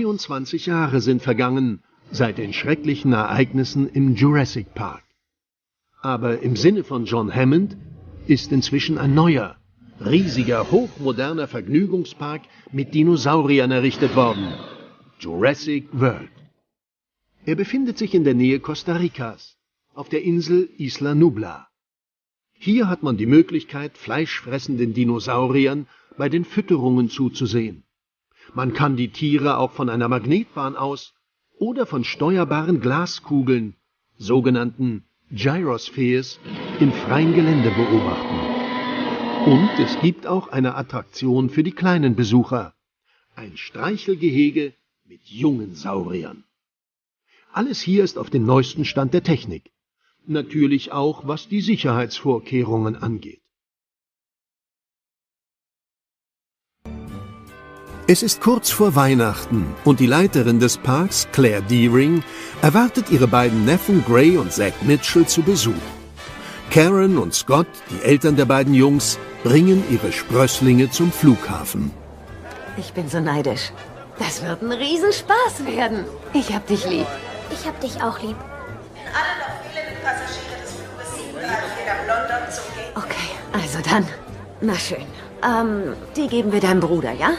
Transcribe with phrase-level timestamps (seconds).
[0.00, 5.04] 22 Jahre sind vergangen seit den schrecklichen Ereignissen im Jurassic Park.
[6.00, 7.76] Aber im Sinne von John Hammond
[8.26, 9.56] ist inzwischen ein neuer,
[10.00, 12.42] riesiger, hochmoderner Vergnügungspark
[12.72, 14.54] mit Dinosauriern errichtet worden.
[15.18, 16.30] Jurassic World.
[17.44, 19.58] Er befindet sich in der Nähe Costa Ricas,
[19.94, 21.68] auf der Insel Isla Nubla.
[22.52, 27.84] Hier hat man die Möglichkeit, fleischfressenden Dinosauriern bei den Fütterungen zuzusehen.
[28.54, 31.14] Man kann die Tiere auch von einer Magnetbahn aus
[31.58, 33.76] oder von steuerbaren Glaskugeln,
[34.16, 36.40] sogenannten Gyrospheres,
[36.80, 39.50] im freien Gelände beobachten.
[39.50, 42.74] Und es gibt auch eine Attraktion für die kleinen Besucher.
[43.36, 46.44] Ein Streichelgehege mit jungen Sauriern.
[47.52, 49.70] Alles hier ist auf dem neuesten Stand der Technik.
[50.26, 53.39] Natürlich auch, was die Sicherheitsvorkehrungen angeht.
[58.12, 62.24] Es ist kurz vor Weihnachten und die Leiterin des Parks, Claire Deering,
[62.60, 65.86] erwartet ihre beiden Neffen Gray und Zack Mitchell zu Besuch.
[66.72, 71.92] Karen und Scott, die Eltern der beiden Jungs, bringen ihre Sprösslinge zum Flughafen.
[72.76, 73.70] Ich bin so neidisch.
[74.18, 76.04] Das wird ein Riesenspaß werden.
[76.32, 77.06] Ich hab dich lieb.
[77.52, 78.34] Ich hab dich auch lieb.
[79.14, 82.96] Alle noch fehlenden Passagiere des Fluges 734 nach London zum Gate.
[82.96, 84.04] Okay, also dann.
[84.60, 85.06] Na schön.
[85.44, 87.34] Ähm, die geben wir deinem Bruder, ja?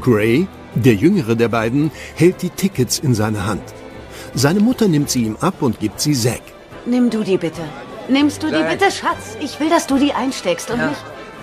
[0.00, 3.62] Gray, der jüngere der beiden, hält die Tickets in seine Hand.
[4.34, 6.42] Seine Mutter nimmt sie ihm ab und gibt sie Zack.
[6.86, 7.62] Nimm du die bitte.
[8.08, 8.70] Nimmst du die Zack.
[8.70, 9.36] bitte, Schatz?
[9.40, 10.88] Ich will, dass du die einsteckst und Ja.
[10.88, 11.00] nicht...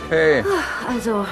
[0.10, 0.44] Hey,
[0.94, 1.26] Also,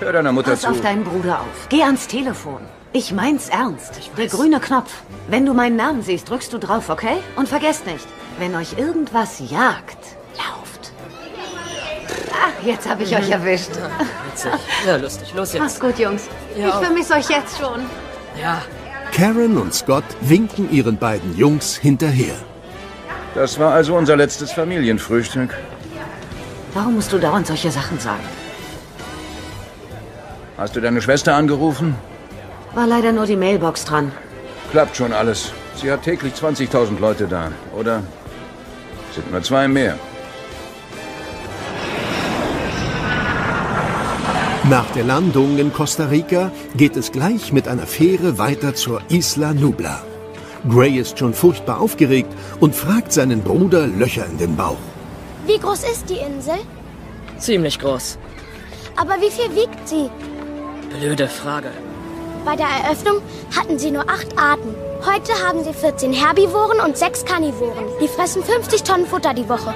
[0.00, 0.68] hör deiner Mutter pass zu.
[0.70, 1.68] auf deinen Bruder auf.
[1.68, 2.60] Geh ans Telefon.
[2.92, 4.10] Ich mein's ernst.
[4.16, 4.92] Der grüne Knopf.
[5.28, 7.16] Wenn du meinen Namen siehst, drückst du drauf, okay?
[7.36, 8.06] Und vergesst nicht,
[8.38, 9.98] wenn euch irgendwas jagt.
[12.42, 13.70] Ach, jetzt habe ich euch erwischt.
[14.30, 14.50] Witzig.
[14.86, 15.32] Ja, lustig.
[15.34, 15.80] Los Mach's jetzt.
[15.80, 16.28] gut, Jungs.
[16.56, 17.82] Ja, ich vermisse euch jetzt schon.
[18.40, 18.62] Ja.
[19.12, 22.34] Karen und Scott winken ihren beiden Jungs hinterher.
[23.34, 25.54] Das war also unser letztes Familienfrühstück.
[26.72, 28.24] Warum musst du dauernd solche Sachen sagen?
[30.56, 31.96] Hast du deine Schwester angerufen?
[32.74, 34.12] War leider nur die Mailbox dran.
[34.72, 35.52] Klappt schon alles.
[35.76, 38.02] Sie hat täglich 20.000 Leute da, oder?
[39.14, 39.96] Sind nur zwei mehr.
[44.70, 49.52] Nach der Landung in Costa Rica geht es gleich mit einer Fähre weiter zur Isla
[49.52, 50.00] Nubla.
[50.66, 54.78] Gray ist schon furchtbar aufgeregt und fragt seinen Bruder Löcher in den Bauch.
[55.46, 56.54] Wie groß ist die Insel?
[57.36, 58.16] Ziemlich groß.
[58.96, 60.08] Aber wie viel wiegt sie?
[60.98, 61.68] Blöde Frage.
[62.46, 63.16] Bei der Eröffnung
[63.54, 64.74] hatten sie nur acht Arten.
[65.04, 67.84] Heute haben sie 14 Herbivoren und 6 Karnivoren.
[68.00, 69.74] Die fressen 50 Tonnen Futter die Woche.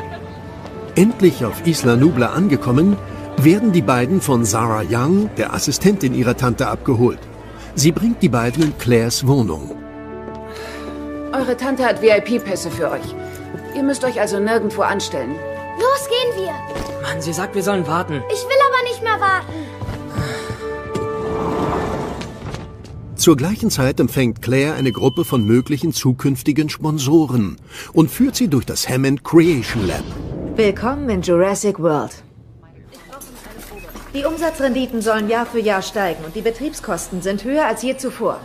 [0.94, 2.96] Endlich auf Isla Nubla angekommen,
[3.44, 7.20] werden die beiden von Sarah Young, der Assistentin ihrer Tante, abgeholt.
[7.74, 9.70] Sie bringt die beiden in Claires Wohnung.
[11.32, 13.14] Eure Tante hat VIP-Pässe für euch.
[13.76, 15.36] Ihr müsst euch also nirgendwo anstellen.
[15.78, 16.52] Los gehen wir.
[17.02, 18.22] Mann, sie sagt, wir sollen warten.
[18.32, 19.52] Ich will aber nicht mehr warten.
[23.14, 27.56] Zur gleichen Zeit empfängt Claire eine Gruppe von möglichen zukünftigen Sponsoren
[27.92, 30.04] und führt sie durch das Hammond Creation Lab.
[30.56, 32.24] Willkommen in Jurassic World.
[34.14, 38.40] Die Umsatzrenditen sollen Jahr für Jahr steigen und die Betriebskosten sind höher als je zuvor.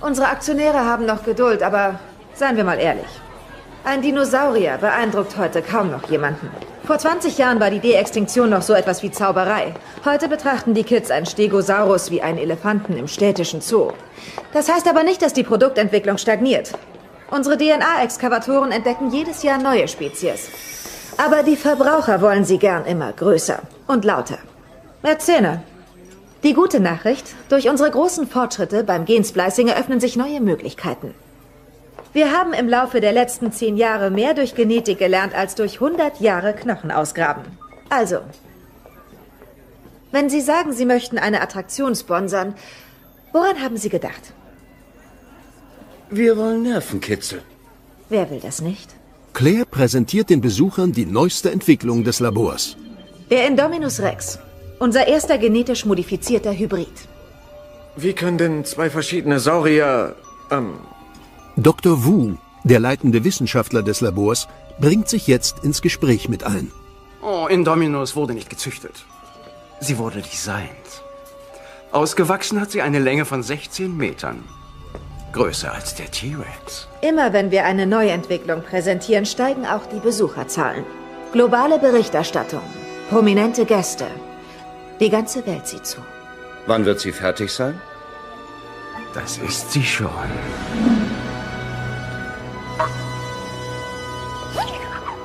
[0.00, 1.98] Unsere Aktionäre haben noch Geduld, aber
[2.34, 3.08] seien wir mal ehrlich.
[3.84, 6.48] Ein Dinosaurier beeindruckt heute kaum noch jemanden.
[6.84, 9.74] Vor 20 Jahren war die De-Extinktion noch so etwas wie Zauberei.
[10.04, 13.90] Heute betrachten die Kids einen Stegosaurus wie einen Elefanten im städtischen Zoo.
[14.52, 16.72] Das heißt aber nicht, dass die Produktentwicklung stagniert.
[17.28, 20.48] Unsere DNA-Exkavatoren entdecken jedes Jahr neue Spezies.
[21.16, 24.38] Aber die Verbraucher wollen sie gern immer größer und lauter.
[25.02, 25.62] Erzähle.
[26.42, 31.14] Die gute Nachricht, durch unsere großen Fortschritte beim Gensplicing eröffnen sich neue Möglichkeiten.
[32.12, 36.20] Wir haben im Laufe der letzten zehn Jahre mehr durch Genetik gelernt als durch 100
[36.20, 37.44] Jahre Knochen ausgraben.
[37.88, 38.18] Also,
[40.10, 42.54] wenn Sie sagen, Sie möchten eine Attraktion sponsern,
[43.32, 44.34] woran haben Sie gedacht?
[46.10, 47.42] Wir wollen Nervenkitzel.
[48.10, 48.90] Wer will das nicht?
[49.32, 52.76] Claire präsentiert den Besuchern die neueste Entwicklung des Labors.
[53.30, 54.38] Der Indominus Rex.
[54.82, 56.88] Unser erster genetisch modifizierter Hybrid.
[57.94, 60.16] Wie können denn zwei verschiedene Saurier...
[60.50, 60.80] Ähm,
[61.56, 62.04] Dr.
[62.04, 62.34] Wu,
[62.64, 64.48] der leitende Wissenschaftler des Labors,
[64.80, 66.72] bringt sich jetzt ins Gespräch mit ein.
[67.22, 69.04] oh, Indominus wurde nicht gezüchtet.
[69.78, 70.88] Sie wurde designt.
[71.92, 74.42] Ausgewachsen hat sie eine Länge von 16 Metern.
[75.32, 76.88] Größer als der T-Rex.
[77.02, 80.84] Immer wenn wir eine Neuentwicklung präsentieren, steigen auch die Besucherzahlen.
[81.32, 82.66] Globale Berichterstattung,
[83.10, 84.08] prominente Gäste.
[85.02, 85.98] Die ganze Welt sieht zu.
[86.66, 87.80] Wann wird sie fertig sein?
[89.12, 90.08] Das ist sie schon.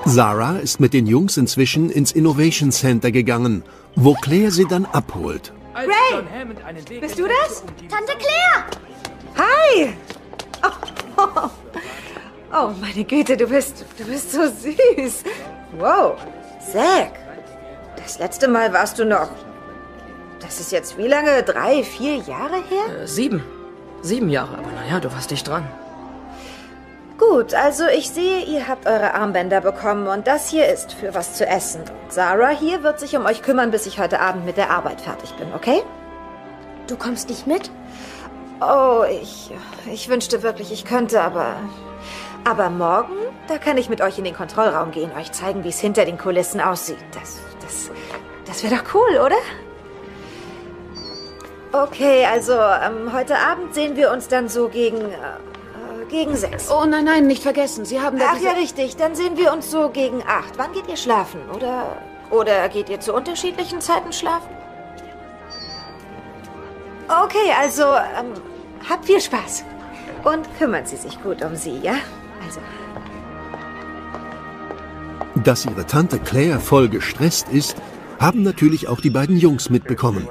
[0.05, 3.63] Sarah ist mit den Jungs inzwischen ins Innovation Center gegangen,
[3.95, 5.53] wo Claire sie dann abholt.
[5.75, 6.23] Ray!
[6.99, 7.63] Bist du das?
[7.87, 8.65] Tante Claire!
[9.37, 9.93] Hi!
[10.63, 10.69] Oh,
[11.17, 11.49] oh.
[12.51, 15.23] oh, meine Güte, du bist, du bist so süß.
[15.77, 16.17] Wow,
[16.71, 17.11] Zack.
[17.95, 19.29] Das letzte Mal warst du noch.
[20.39, 21.43] Das ist jetzt wie lange?
[21.43, 23.03] Drei, vier Jahre her?
[23.03, 23.43] Äh, sieben.
[24.01, 25.67] Sieben Jahre, aber naja, du warst dicht dran.
[27.17, 31.33] Gut, also ich sehe, ihr habt eure Armbänder bekommen und das hier ist für was
[31.33, 31.81] zu essen.
[32.09, 35.33] Sarah hier wird sich um euch kümmern, bis ich heute Abend mit der Arbeit fertig
[35.33, 35.81] bin, okay?
[36.85, 37.71] Du kommst nicht mit?
[38.61, 39.51] Oh, ich,
[39.91, 41.55] ich wünschte wirklich, ich könnte, aber...
[42.43, 43.15] Aber morgen,
[43.47, 46.17] da kann ich mit euch in den Kontrollraum gehen, euch zeigen, wie es hinter den
[46.17, 46.97] Kulissen aussieht.
[47.13, 47.89] Das, das,
[48.45, 49.35] das wäre doch cool, oder?
[51.71, 54.97] Okay, also ähm, heute Abend sehen wir uns dann so gegen...
[54.97, 56.71] Äh, gegen sechs.
[56.71, 57.83] Oh nein, nein, nicht vergessen.
[57.83, 58.95] Sie haben da Ach diese- ja, richtig.
[58.95, 60.57] Dann sehen wir uns so gegen acht.
[60.57, 61.41] Wann geht ihr schlafen?
[61.53, 61.97] Oder,
[62.31, 64.47] oder geht ihr zu unterschiedlichen Zeiten schlafen?
[67.09, 68.33] Okay, also ähm,
[68.89, 69.65] habt viel Spaß.
[70.23, 71.95] Und kümmern Sie sich gut um sie, ja?
[72.45, 72.59] Also,
[75.43, 77.75] Dass ihre Tante Claire voll gestresst ist,
[78.19, 80.27] haben natürlich auch die beiden Jungs mitbekommen.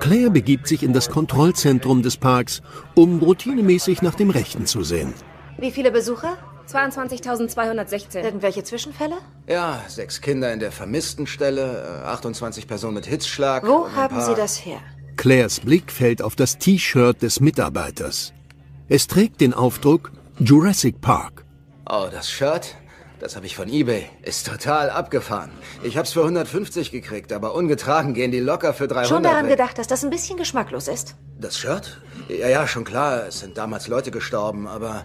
[0.00, 2.62] Claire begibt sich in das Kontrollzentrum des Parks,
[2.94, 5.12] um routinemäßig nach dem Rechten zu sehen.
[5.58, 6.36] wie viele Besucher?
[6.68, 8.22] 22.216.
[8.22, 9.16] Irgendwelche Zwischenfälle?
[9.48, 13.66] Ja, sechs Kinder in der Vermisstenstelle, äh, 28 Personen mit Hitzschlag.
[13.66, 14.78] Wo haben Sie das her?
[15.16, 18.32] Claires Blick fällt auf das T-Shirt des Mitarbeiters.
[18.88, 21.44] Es trägt den Aufdruck Jurassic Park.
[21.90, 22.76] Oh, das Shirt?
[23.20, 24.06] Das habe ich von eBay.
[24.22, 25.50] Ist total abgefahren.
[25.82, 29.52] Ich hab's für 150 gekriegt, aber ungetragen gehen die locker für 300 Schon daran weg.
[29.56, 31.16] gedacht, dass das ein bisschen geschmacklos ist.
[31.40, 32.00] Das Shirt?
[32.28, 33.26] Ja, ja, schon klar.
[33.26, 35.04] Es sind damals Leute gestorben, aber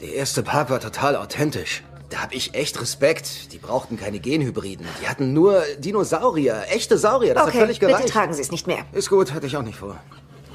[0.00, 1.82] der erste Park war total authentisch.
[2.10, 3.52] Da hab ich echt Respekt.
[3.52, 4.86] Die brauchten keine Genhybriden.
[5.02, 7.34] Die hatten nur Dinosaurier, echte Saurier.
[7.34, 8.08] Das okay, hat völlig bitte gereicht.
[8.12, 8.84] tragen Sie es nicht mehr.
[8.92, 9.96] Ist gut, hatte ich auch nicht vor.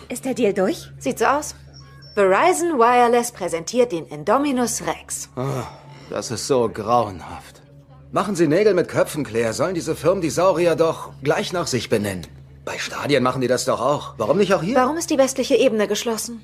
[0.10, 0.90] Ist der Deal durch?
[1.00, 1.56] Sieht so aus.
[2.16, 5.30] Verizon Wireless präsentiert den Indominus Rex.
[5.36, 5.64] Ah,
[6.14, 7.64] das ist so grauenhaft.
[8.12, 9.54] Machen Sie Nägel mit Köpfen, Claire.
[9.54, 12.28] Sollen diese Firmen die Saurier doch gleich nach sich benennen?
[12.64, 14.14] Bei Stadien machen die das doch auch.
[14.18, 14.76] Warum nicht auch hier?
[14.76, 16.40] Warum ist die westliche Ebene geschlossen?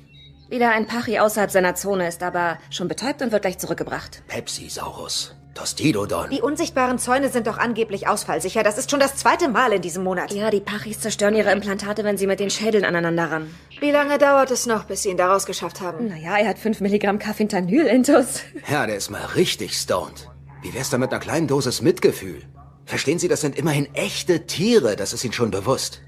[0.48, 4.24] Wieder ein Pachi außerhalb seiner Zone ist aber schon betäubt und wird gleich zurückgebracht.
[4.26, 5.36] Pepsi-Saurus.
[5.60, 6.30] Tostidodon.
[6.30, 8.62] Die unsichtbaren Zäune sind doch angeblich ausfallsicher.
[8.62, 10.32] Das ist schon das zweite Mal in diesem Monat.
[10.32, 13.54] Ja, die Pachis zerstören ihre Implantate, wenn sie mit den Schädeln aneinander ran.
[13.78, 16.08] Wie lange dauert es noch, bis Sie ihn da rausgeschafft haben?
[16.08, 18.40] Naja, er hat 5 Milligramm Caffeintanyl intus.
[18.70, 20.30] Ja, der ist mal richtig stoned.
[20.62, 22.42] Wie wär's da mit einer kleinen Dosis Mitgefühl?
[22.86, 24.96] Verstehen Sie, das sind immerhin echte Tiere.
[24.96, 26.00] Das ist Ihnen schon bewusst.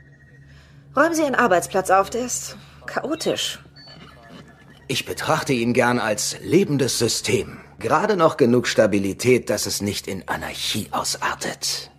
[0.96, 2.08] Räumen Sie Ihren Arbeitsplatz auf.
[2.08, 2.56] Der ist
[2.86, 3.58] chaotisch.
[4.88, 7.58] Ich betrachte ihn gern als lebendes System.
[7.82, 11.90] Gerade noch genug Stabilität, dass es nicht in Anarchie ausartet.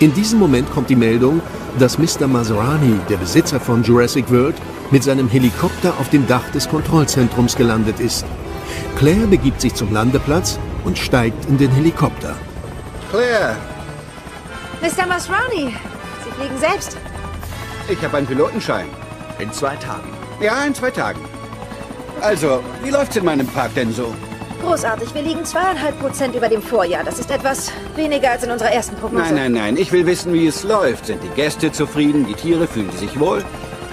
[0.00, 1.42] In diesem Moment kommt die Meldung,
[1.78, 2.26] dass Mr.
[2.26, 4.56] Maserani, der Besitzer von Jurassic World,
[4.90, 8.24] mit seinem Helikopter auf dem Dach des Kontrollzentrums gelandet ist.
[8.96, 12.34] Claire begibt sich zum Landeplatz und steigt in den Helikopter.
[13.10, 13.56] Claire,
[14.80, 15.06] Mr.
[15.06, 15.74] Masrani,
[16.24, 16.96] Sie fliegen selbst.
[17.86, 18.86] ich habe einen Pilotenschein.
[19.38, 20.08] In zwei Tagen.
[20.40, 21.20] Ja, in zwei Tagen.
[22.22, 24.14] Also, wie läuft's in meinem Park denn so?
[24.62, 25.14] Großartig.
[25.14, 27.02] Wir liegen zweieinhalb Prozent über dem Vorjahr.
[27.04, 29.24] Das ist etwas weniger als in unserer ersten Prognose.
[29.26, 29.76] Nein, nein, nein.
[29.76, 31.06] Ich will wissen, wie es läuft.
[31.06, 32.26] Sind die Gäste zufrieden?
[32.26, 33.44] Die Tiere fühlen sie sich wohl?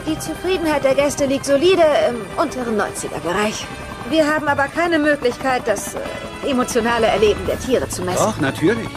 [0.06, 3.66] Die Zufriedenheit der Gäste liegt solide im unteren 90er-Bereich.
[4.10, 8.18] Wir haben aber keine Möglichkeit, das äh, emotionale Erleben der Tiere zu messen.
[8.26, 8.88] Doch, natürlich.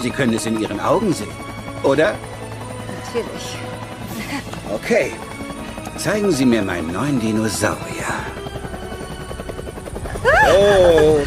[0.00, 1.30] Sie können es in ihren Augen sehen.
[1.82, 2.14] Oder?
[3.04, 3.56] Natürlich.
[4.70, 5.12] Okay.
[5.96, 8.04] Zeigen Sie mir meinen neuen Dinosaurier.
[10.50, 11.18] Oh.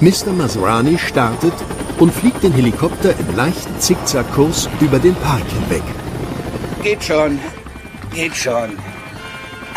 [0.00, 0.30] Mr.
[0.32, 1.52] Maserani startet
[1.98, 5.82] und fliegt den Helikopter im leichten Zickzackkurs über den Park hinweg.
[6.82, 7.38] Geht schon.
[8.14, 8.78] Geht schon.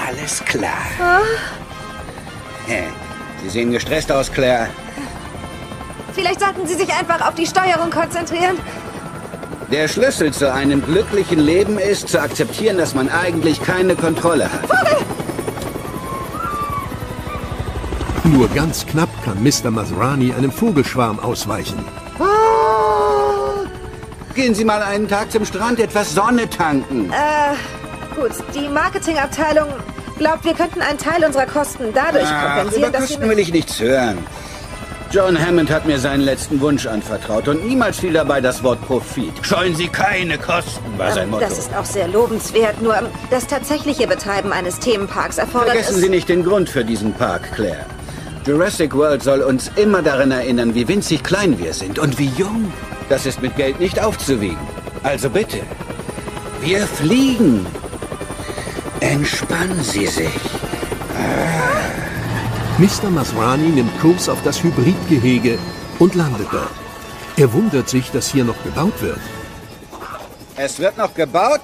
[0.07, 0.71] Alles klar.
[1.01, 1.19] Ah,
[2.67, 2.83] Hä?
[3.43, 4.67] Sie sehen gestresst aus, Claire.
[6.13, 8.57] vielleicht sollten Sie sich einfach auf die Steuerung konzentrieren.
[9.71, 14.80] Der Schlüssel zu einem glücklichen Leben ist, zu akzeptieren, dass man eigentlich keine Kontrolle hat.
[18.31, 19.71] Nur ganz knapp kann Mr.
[19.71, 21.77] Maserani einem Vogelschwarm ausweichen.
[22.17, 23.65] Ah!
[24.33, 27.11] Gehen Sie mal einen Tag zum Strand etwas Sonne tanken.
[27.11, 28.31] Äh, gut.
[28.55, 29.67] Die Marketingabteilung
[30.17, 33.51] glaubt, wir könnten einen Teil unserer Kosten dadurch Ach, kompensieren, über dass Kosten will ich
[33.51, 34.19] nichts hören.
[35.11, 39.33] John Hammond hat mir seinen letzten Wunsch anvertraut und niemals fiel dabei das Wort Profit.
[39.41, 41.43] Scheuen Sie keine Kosten, war sein Motto.
[41.43, 42.95] Das ist auch sehr lobenswert, nur
[43.29, 46.01] das tatsächliche Betreiben eines Themenparks erfordert Vergessen es...
[46.01, 47.85] Sie nicht den Grund für diesen Park, Claire.
[48.45, 52.73] Jurassic World soll uns immer daran erinnern, wie winzig klein wir sind und wie jung.
[53.07, 54.57] Das ist mit Geld nicht aufzuwiegen.
[55.03, 55.59] Also bitte,
[56.61, 57.65] wir fliegen.
[58.99, 60.39] Entspannen Sie sich.
[62.77, 63.11] Mr.
[63.11, 65.59] Masrani nimmt Kurs auf das Hybridgehege
[65.99, 66.71] und landet dort.
[67.37, 69.19] Er wundert sich, dass hier noch gebaut wird.
[70.55, 71.61] Es wird noch gebaut?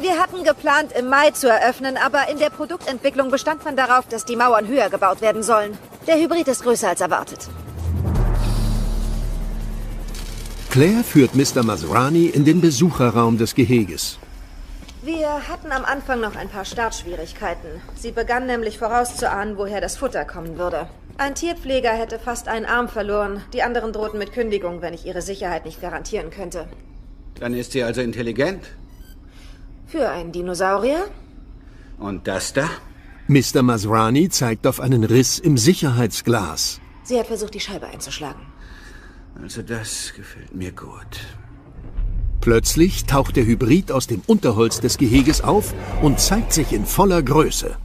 [0.00, 4.24] Wir hatten geplant, im Mai zu eröffnen, aber in der Produktentwicklung bestand man darauf, dass
[4.24, 5.76] die Mauern höher gebaut werden sollen.
[6.06, 7.48] Der Hybrid ist größer als erwartet.
[10.70, 11.64] Claire führt Mr.
[11.64, 14.18] Masrani in den Besucherraum des Geheges.
[15.02, 17.80] Wir hatten am Anfang noch ein paar Startschwierigkeiten.
[17.96, 20.88] Sie begann nämlich vorauszuahnen, woher das Futter kommen würde.
[21.16, 23.42] Ein Tierpfleger hätte fast einen Arm verloren.
[23.52, 26.68] Die anderen drohten mit Kündigung, wenn ich ihre Sicherheit nicht garantieren könnte.
[27.40, 28.62] Dann ist sie also intelligent.
[29.88, 31.06] Für einen Dinosaurier?
[31.98, 32.68] Und das da?
[33.26, 33.62] Mr.
[33.62, 36.80] Masrani zeigt auf einen Riss im Sicherheitsglas.
[37.04, 38.42] Sie hat versucht, die Scheibe einzuschlagen.
[39.42, 41.26] Also das gefällt mir gut.
[42.42, 47.22] Plötzlich taucht der Hybrid aus dem Unterholz des Geheges auf und zeigt sich in voller
[47.22, 47.76] Größe.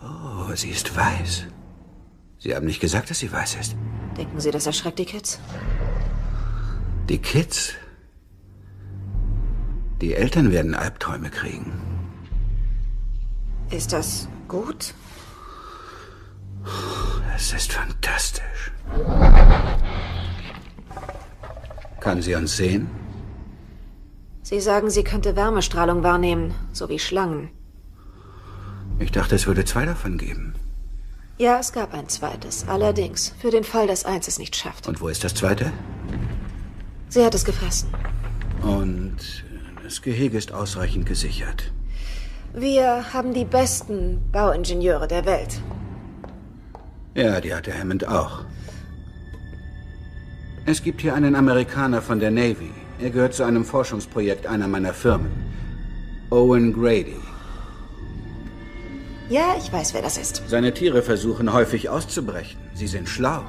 [0.00, 1.46] Oh, sie ist weiß.
[2.38, 3.76] Sie haben nicht gesagt, dass sie weiß ist.
[4.16, 5.40] Denken Sie, das erschreckt die Kids?
[7.08, 7.74] Die Kids?
[10.00, 11.72] Die Eltern werden Albträume kriegen.
[13.70, 14.94] Ist das gut?
[17.34, 18.72] Es ist fantastisch.
[22.00, 22.88] Kann sie uns sehen?
[24.42, 27.50] Sie sagen, sie könnte Wärmestrahlung wahrnehmen, so wie Schlangen.
[28.98, 30.54] Ich dachte, es würde zwei davon geben.
[31.38, 32.66] Ja, es gab ein zweites.
[32.66, 34.88] Allerdings, für den Fall, dass eins es nicht schafft.
[34.88, 35.72] Und wo ist das zweite?
[37.08, 37.90] Sie hat es gefressen.
[38.62, 39.44] Und
[39.88, 41.72] das Gehege ist ausreichend gesichert.
[42.52, 45.62] Wir haben die besten Bauingenieure der Welt.
[47.14, 48.44] Ja, die hatte Hammond auch.
[50.66, 52.70] Es gibt hier einen Amerikaner von der Navy.
[53.00, 55.30] Er gehört zu einem Forschungsprojekt einer meiner Firmen.
[56.28, 57.16] Owen Grady.
[59.30, 60.42] Ja, ich weiß, wer das ist.
[60.48, 62.60] Seine Tiere versuchen häufig auszubrechen.
[62.74, 63.42] Sie sind schlau.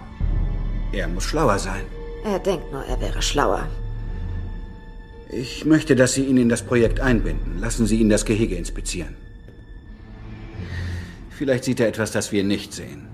[0.93, 1.83] Er muss schlauer sein.
[2.23, 3.67] Er denkt nur, er wäre schlauer.
[5.31, 7.59] Ich möchte, dass Sie ihn in das Projekt einbinden.
[7.59, 9.15] Lassen Sie ihn das Gehege inspizieren.
[11.29, 13.07] Vielleicht sieht er etwas, das wir nicht sehen.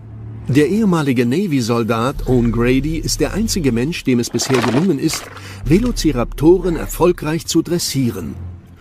[0.47, 5.25] Der ehemalige Navy-Soldat Owen Grady ist der einzige Mensch, dem es bisher gelungen ist,
[5.65, 8.35] Velociraptoren erfolgreich zu dressieren.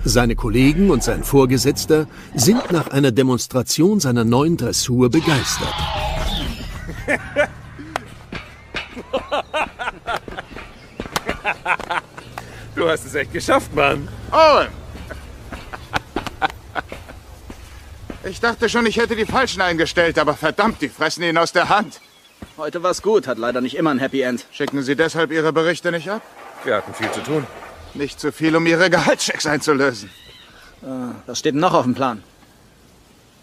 [0.05, 5.75] Seine Kollegen und sein Vorgesetzter sind nach einer Demonstration seiner neuen Dressur begeistert.
[12.85, 14.07] Du hast es echt geschafft, Mann.
[14.31, 14.69] Owen!
[18.25, 21.71] Ich dachte schon, ich hätte die Falschen eingestellt, aber verdammt, die fressen ihn aus der
[21.71, 22.03] Hand.
[22.59, 24.45] Heute war's gut, hat leider nicht immer ein Happy End.
[24.53, 26.21] Schicken Sie deshalb Ihre Berichte nicht ab?
[26.65, 27.47] Wir hatten viel zu tun.
[27.95, 30.11] Nicht zu viel, um Ihre Gehaltschecks einzulösen.
[30.83, 30.87] Äh,
[31.25, 32.23] was steht denn noch auf dem Plan?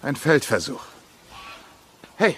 [0.04, 0.84] Ein Feldversuch.
[2.18, 2.36] Hey,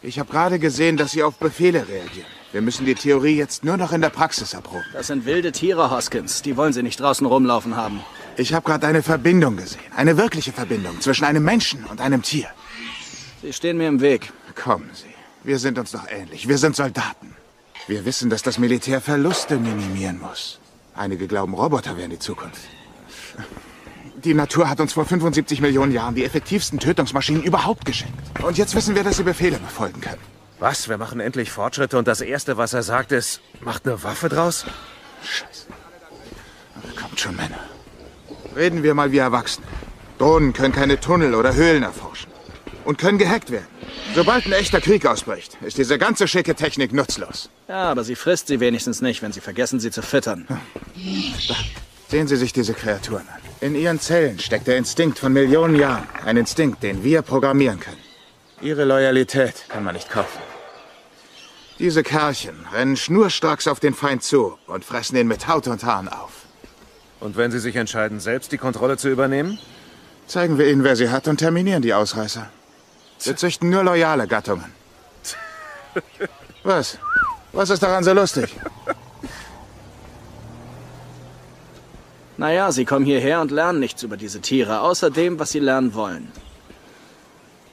[0.00, 2.43] ich habe gerade gesehen, dass Sie auf Befehle reagieren.
[2.54, 4.84] Wir müssen die Theorie jetzt nur noch in der Praxis erproben.
[4.92, 6.40] Das sind wilde Tiere, Hoskins.
[6.40, 7.98] Die wollen Sie nicht draußen rumlaufen haben.
[8.36, 9.80] Ich habe gerade eine Verbindung gesehen.
[9.96, 12.46] Eine wirkliche Verbindung zwischen einem Menschen und einem Tier.
[13.42, 14.32] Sie stehen mir im Weg.
[14.54, 15.12] Kommen Sie.
[15.42, 16.46] Wir sind uns doch ähnlich.
[16.46, 17.34] Wir sind Soldaten.
[17.88, 20.60] Wir wissen, dass das Militär Verluste minimieren muss.
[20.94, 22.62] Einige glauben, Roboter wären die Zukunft.
[24.22, 28.14] Die Natur hat uns vor 75 Millionen Jahren die effektivsten Tötungsmaschinen überhaupt geschenkt.
[28.44, 30.33] Und jetzt wissen wir, dass sie Befehle befolgen können.
[30.64, 30.88] Was?
[30.88, 34.64] Wir machen endlich Fortschritte und das Erste, was er sagt, ist, macht eine Waffe draus?
[35.22, 35.66] Scheiße.
[36.98, 37.60] Kommt schon, Männer.
[38.56, 39.66] Reden wir mal wie Erwachsene.
[40.16, 42.32] Drohnen können keine Tunnel oder Höhlen erforschen.
[42.86, 43.66] Und können gehackt werden.
[44.14, 47.50] Sobald ein echter Krieg ausbricht, ist diese ganze schicke Technik nutzlos.
[47.68, 50.48] Ja, aber sie frisst sie wenigstens nicht, wenn sie vergessen, sie zu füttern.
[52.08, 53.40] Sehen Sie sich diese Kreaturen an.
[53.60, 56.08] In ihren Zellen steckt der Instinkt von Millionen Jahren.
[56.24, 58.00] Ein Instinkt, den wir programmieren können.
[58.62, 60.53] Ihre Loyalität kann man nicht kaufen.
[61.84, 66.08] Diese Kerlchen rennen schnurstracks auf den Feind zu und fressen ihn mit Haut und Haaren
[66.08, 66.46] auf.
[67.20, 69.58] Und wenn Sie sich entscheiden, selbst die Kontrolle zu übernehmen?
[70.26, 72.48] Zeigen wir ihnen, wer sie hat und terminieren die Ausreißer.
[73.22, 74.72] Wir züchten nur loyale Gattungen.
[76.62, 76.96] Was?
[77.52, 78.56] Was ist daran so lustig?
[82.38, 85.92] Naja, sie kommen hierher und lernen nichts über diese Tiere, außer dem, was sie lernen
[85.92, 86.32] wollen.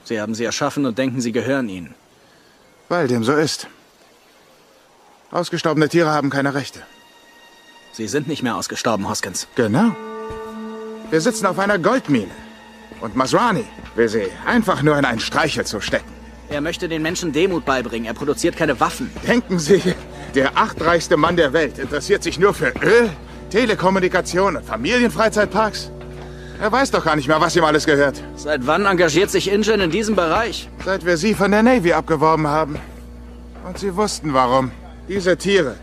[0.03, 1.96] Sie haben sie erschaffen und denken, sie gehören ihnen.
[2.89, 3.70] Weil dem so ist.
[5.31, 6.81] Ausgestorbene Tiere haben keine Rechte.
[7.93, 9.47] Sie sind nicht mehr ausgestorben, Hoskins.
[9.55, 9.95] Genau.
[11.09, 12.31] Wir sitzen auf einer Goldmine.
[13.00, 16.11] Und Masrani will sie einfach nur in ein Streichelzoo stecken.
[16.50, 18.05] Er möchte den Menschen Demut beibringen.
[18.05, 19.09] Er produziert keine Waffen.
[19.25, 19.81] Denken Sie,
[20.35, 23.09] der achtreichste Mann der Welt interessiert sich nur für Öl,
[23.50, 25.91] Telekommunikation und Familienfreizeitparks?
[26.61, 28.21] Er weiß doch gar nicht mehr, was ihm alles gehört.
[28.35, 30.69] Seit wann engagiert sich Ingen in diesem Bereich?
[30.85, 32.77] Seit wir sie von der Navy abgeworben haben.
[33.65, 34.71] Und sie wussten warum.
[35.08, 35.75] Diese Tiere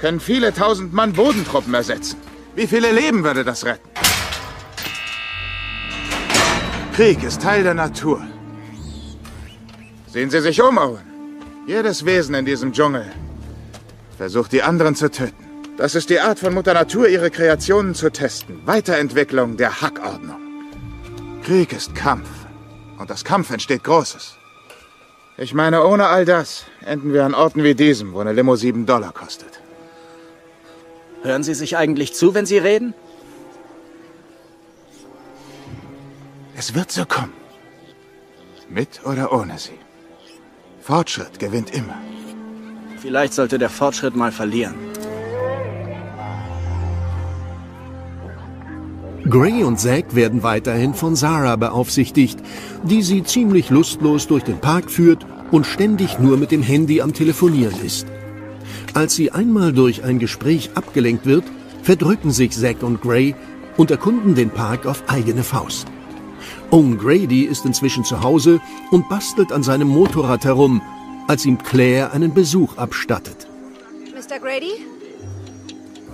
[0.00, 2.18] können viele tausend Mann Bodentruppen ersetzen.
[2.54, 3.88] Wie viele Leben würde das retten?
[6.94, 8.22] Krieg ist Teil der Natur.
[10.06, 11.02] Sehen Sie sich um, Owen.
[11.66, 13.10] Jedes Wesen in diesem Dschungel
[14.16, 15.44] versucht, die anderen zu töten.
[15.76, 18.60] Das ist die Art von Mutter Natur, ihre Kreationen zu testen.
[18.64, 20.40] Weiterentwicklung der Hackordnung.
[21.42, 22.28] Krieg ist Kampf.
[22.98, 24.36] Und aus Kampf entsteht Großes.
[25.36, 28.86] Ich meine, ohne all das enden wir an Orten wie diesem, wo eine Limo sieben
[28.86, 29.60] Dollar kostet.
[31.22, 32.94] Hören Sie sich eigentlich zu, wenn Sie reden?
[36.56, 37.32] Es wird so kommen.
[38.68, 39.78] Mit oder ohne sie.
[40.80, 41.98] Fortschritt gewinnt immer.
[42.98, 44.74] Vielleicht sollte der Fortschritt mal verlieren.
[49.28, 52.38] Gray und Zack werden weiterhin von Sarah beaufsichtigt,
[52.82, 57.14] die sie ziemlich lustlos durch den Park führt und ständig nur mit dem Handy am
[57.14, 58.06] Telefonieren ist.
[58.92, 61.44] Als sie einmal durch ein Gespräch abgelenkt wird,
[61.82, 63.34] verdrücken sich Zack und Gray
[63.78, 65.86] und erkunden den Park auf eigene Faust.
[66.70, 70.82] Owen Grady ist inzwischen zu Hause und bastelt an seinem Motorrad herum,
[71.28, 73.48] als ihm Claire einen Besuch abstattet.
[74.14, 74.38] Mr.
[74.38, 74.84] Grady?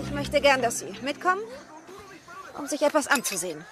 [0.05, 1.41] Ich möchte gern, dass Sie mitkommen,
[2.59, 3.65] um sich etwas anzusehen.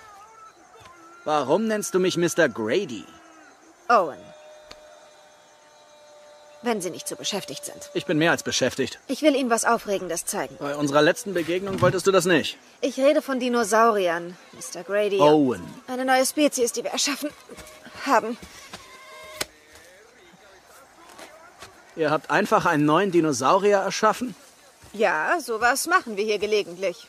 [1.24, 2.48] Warum nennst du mich Mr.
[2.48, 3.04] Grady?
[3.88, 4.18] Owen.
[6.62, 7.90] Wenn Sie nicht zu beschäftigt sind.
[7.94, 8.98] Ich bin mehr als beschäftigt.
[9.06, 10.56] Ich will Ihnen was Aufregendes zeigen.
[10.58, 12.58] Bei unserer letzten Begegnung wolltest du das nicht.
[12.80, 14.82] Ich rede von Dinosauriern, Mr.
[14.82, 15.20] Grady.
[15.20, 15.62] Owen.
[15.86, 17.30] Eine neue Spezies, die wir erschaffen
[18.06, 18.36] haben.
[21.94, 24.34] Ihr habt einfach einen neuen Dinosaurier erschaffen?
[24.92, 27.06] Ja, sowas machen wir hier gelegentlich.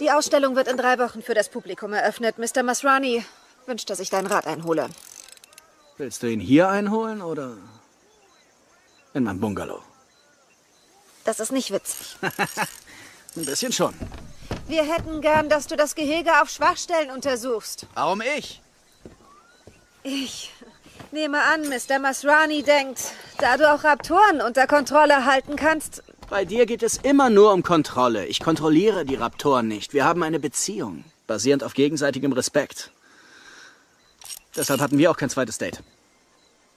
[0.00, 2.38] Die Ausstellung wird in drei Wochen für das Publikum eröffnet.
[2.38, 2.62] Mr.
[2.62, 3.22] Masrani
[3.66, 4.88] wünscht, dass ich deinen Rat einhole.
[5.98, 7.58] Willst du ihn hier einholen oder
[9.12, 9.82] in meinem Bungalow?
[11.24, 12.16] Das ist nicht witzig.
[13.36, 13.94] Ein bisschen schon.
[14.66, 17.86] Wir hätten gern, dass du das Gehege auf Schwachstellen untersuchst.
[17.92, 18.62] Warum ich?
[20.02, 20.50] Ich
[21.12, 21.98] nehme an, Mr.
[21.98, 26.02] Masrani denkt, da du auch Raptoren unter Kontrolle halten kannst.
[26.30, 28.24] Bei dir geht es immer nur um Kontrolle.
[28.26, 29.92] Ich kontrolliere die Raptoren nicht.
[29.92, 32.92] Wir haben eine Beziehung, basierend auf gegenseitigem Respekt.
[34.54, 35.82] Deshalb hatten wir auch kein zweites Date.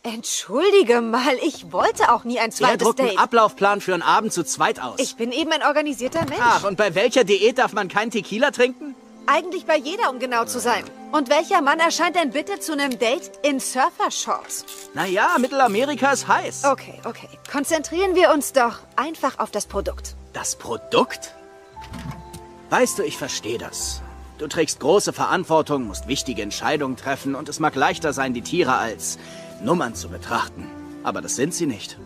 [0.02, 3.20] Entschuldige mal, ich wollte auch nie ein Er zweites druckt einen Date.
[3.20, 5.00] Ablaufplan für einen Abend zu zweit aus.
[5.00, 6.42] Ich bin eben ein organisierter Mensch.
[6.42, 8.96] Ach, und bei welcher Diät darf man keinen Tequila trinken?
[9.26, 10.84] Eigentlich bei jeder, um genau zu sein.
[11.14, 14.66] Und welcher Mann erscheint denn bitte zu einem Date in Surfershorts?
[14.94, 16.66] Naja, Mittelamerika ist heiß.
[16.66, 17.30] Okay, okay.
[17.50, 20.16] Konzentrieren wir uns doch einfach auf das Produkt.
[20.34, 21.34] Das Produkt?
[22.70, 24.02] Weißt du, ich verstehe das.
[24.40, 28.76] Du trägst große Verantwortung, musst wichtige Entscheidungen treffen und es mag leichter sein, die Tiere
[28.76, 29.20] als
[29.64, 30.70] Nummern zu betrachten.
[31.04, 31.98] Aber das sind sie nicht.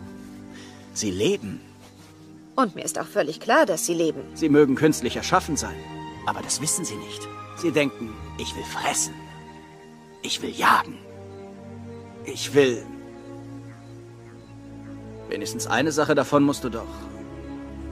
[0.92, 1.60] Sie leben.
[2.54, 4.20] Und mir ist auch völlig klar, dass sie leben.
[4.34, 5.76] Sie mögen künstlich erschaffen sein.
[6.28, 7.26] Aber das wissen sie nicht.
[7.56, 9.14] Sie denken, ich will fressen.
[10.20, 10.98] Ich will jagen.
[12.26, 12.84] Ich will...
[15.30, 16.92] Wenigstens eine Sache davon musst du doch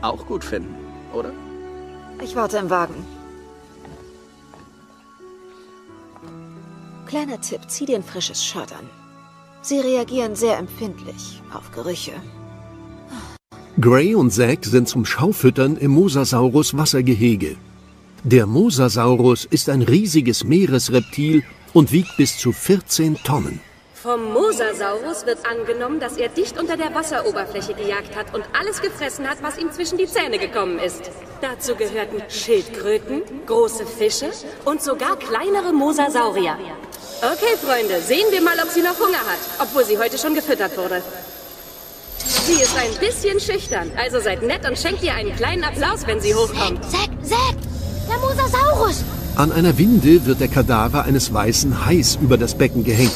[0.02, 0.74] auch gut finden,
[1.14, 1.32] oder?
[2.22, 3.06] Ich warte im Wagen.
[7.06, 8.86] Kleiner Tipp, zieh dir ein frisches Shirt an.
[9.62, 12.12] Sie reagieren sehr empfindlich auf Gerüche.
[13.80, 17.56] Gray und Zack sind zum Schaufüttern im Mosasaurus Wassergehege.
[18.28, 23.60] Der Mosasaurus ist ein riesiges Meeresreptil und wiegt bis zu 14 Tonnen.
[23.94, 29.30] Vom Mosasaurus wird angenommen, dass er dicht unter der Wasseroberfläche gejagt hat und alles gefressen
[29.30, 31.08] hat, was ihm zwischen die Zähne gekommen ist.
[31.40, 34.32] Dazu gehörten Schildkröten, große Fische
[34.64, 36.58] und sogar kleinere Mosasaurier.
[37.22, 40.76] Okay, Freunde, sehen wir mal, ob sie noch Hunger hat, obwohl sie heute schon gefüttert
[40.76, 41.00] wurde.
[42.18, 46.20] Sie ist ein bisschen schüchtern, also seid nett und schenkt ihr einen kleinen Applaus, wenn
[46.20, 46.82] sie hochkommt.
[46.90, 47.75] Zack, Zack,
[48.08, 49.04] der Mosasaurus.
[49.36, 53.12] An einer Winde wird der Kadaver eines weißen Hais über das Becken gehängt.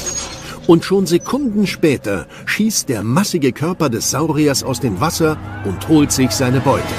[0.67, 6.13] Und schon Sekunden später schießt der massige Körper des Sauriers aus dem Wasser und holt
[6.13, 6.95] sich seine Beute.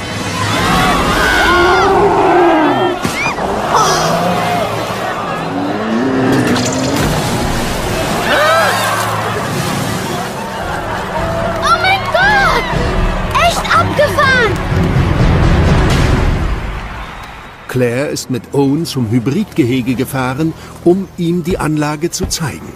[17.72, 20.54] Claire ist mit Owen zum Hybridgehege gefahren,
[20.84, 22.74] um ihm die Anlage zu zeigen.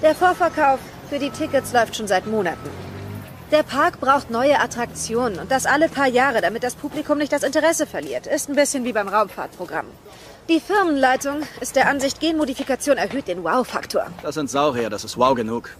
[0.00, 0.80] Der Vorverkauf
[1.10, 2.70] für die Tickets läuft schon seit Monaten.
[3.52, 7.42] Der Park braucht neue Attraktionen und das alle paar Jahre, damit das Publikum nicht das
[7.42, 8.26] Interesse verliert.
[8.26, 9.86] Ist ein bisschen wie beim Raumfahrtprogramm.
[10.48, 14.06] Die Firmenleitung ist der Ansicht, Genmodifikation erhöht den Wow-Faktor.
[14.22, 15.76] Das sind Saurier, das ist wow genug.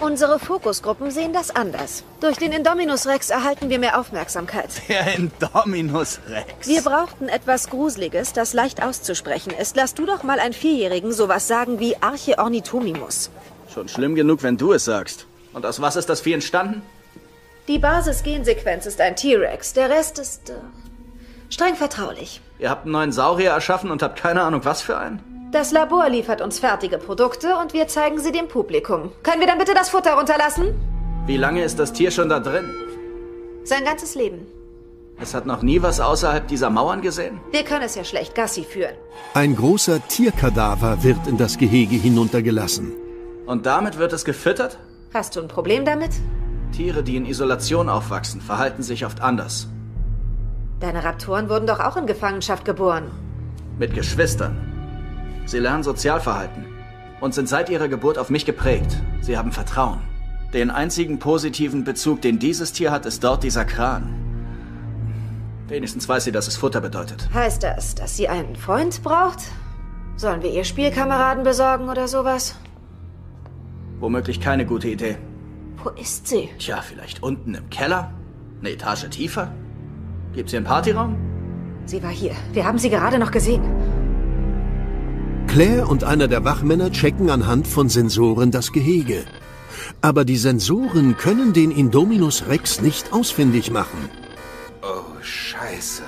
[0.00, 2.04] Unsere Fokusgruppen sehen das anders.
[2.22, 4.70] Durch den Indominus Rex erhalten wir mehr Aufmerksamkeit.
[4.88, 6.66] Der Indominus Rex.
[6.66, 9.76] Wir brauchten etwas Gruseliges, das leicht auszusprechen ist.
[9.76, 13.30] Lass du doch mal einen Vierjährigen sowas sagen wie Archeornithomimus.
[13.74, 15.26] Schon schlimm genug, wenn du es sagst.
[15.52, 16.80] Und aus was ist das Vieh entstanden?
[17.68, 19.74] Die Basis-Gensequenz ist ein T-Rex.
[19.74, 20.54] Der Rest ist äh,
[21.50, 22.40] streng vertraulich.
[22.58, 25.29] Ihr habt einen neuen Saurier erschaffen und habt keine Ahnung, was für einen?
[25.52, 29.10] Das Labor liefert uns fertige Produkte und wir zeigen sie dem Publikum.
[29.24, 30.74] Können wir dann bitte das Futter runterlassen?
[31.26, 32.70] Wie lange ist das Tier schon da drin?
[33.64, 34.46] Sein ganzes Leben.
[35.20, 37.40] Es hat noch nie was außerhalb dieser Mauern gesehen?
[37.50, 38.94] Wir können es ja schlecht Gassi führen.
[39.34, 42.92] Ein großer Tierkadaver wird in das Gehege hinuntergelassen.
[43.44, 44.78] Und damit wird es gefüttert?
[45.12, 46.12] Hast du ein Problem damit?
[46.72, 49.66] Tiere, die in Isolation aufwachsen, verhalten sich oft anders.
[50.78, 53.10] Deine Raptoren wurden doch auch in Gefangenschaft geboren.
[53.78, 54.69] Mit Geschwistern.
[55.50, 56.64] Sie lernen Sozialverhalten
[57.20, 58.96] und sind seit ihrer Geburt auf mich geprägt.
[59.20, 59.98] Sie haben Vertrauen.
[60.54, 64.14] Den einzigen positiven Bezug, den dieses Tier hat, ist dort dieser Kran.
[65.66, 67.28] Wenigstens weiß sie, dass es Futter bedeutet.
[67.34, 69.40] Heißt das, dass sie einen Freund braucht?
[70.14, 72.54] Sollen wir ihr Spielkameraden besorgen oder sowas?
[73.98, 75.16] Womöglich keine gute Idee.
[75.82, 76.48] Wo ist sie?
[76.60, 78.12] Tja, vielleicht unten im Keller?
[78.60, 79.52] Eine Etage tiefer?
[80.32, 81.16] Gibt's hier einen Partyraum?
[81.86, 82.36] Sie war hier.
[82.52, 83.64] Wir haben sie gerade noch gesehen.
[85.52, 89.24] Claire und einer der Wachmänner checken anhand von Sensoren das Gehege.
[90.00, 94.08] Aber die Sensoren können den Indominus Rex nicht ausfindig machen.
[94.80, 96.04] Oh, scheiße.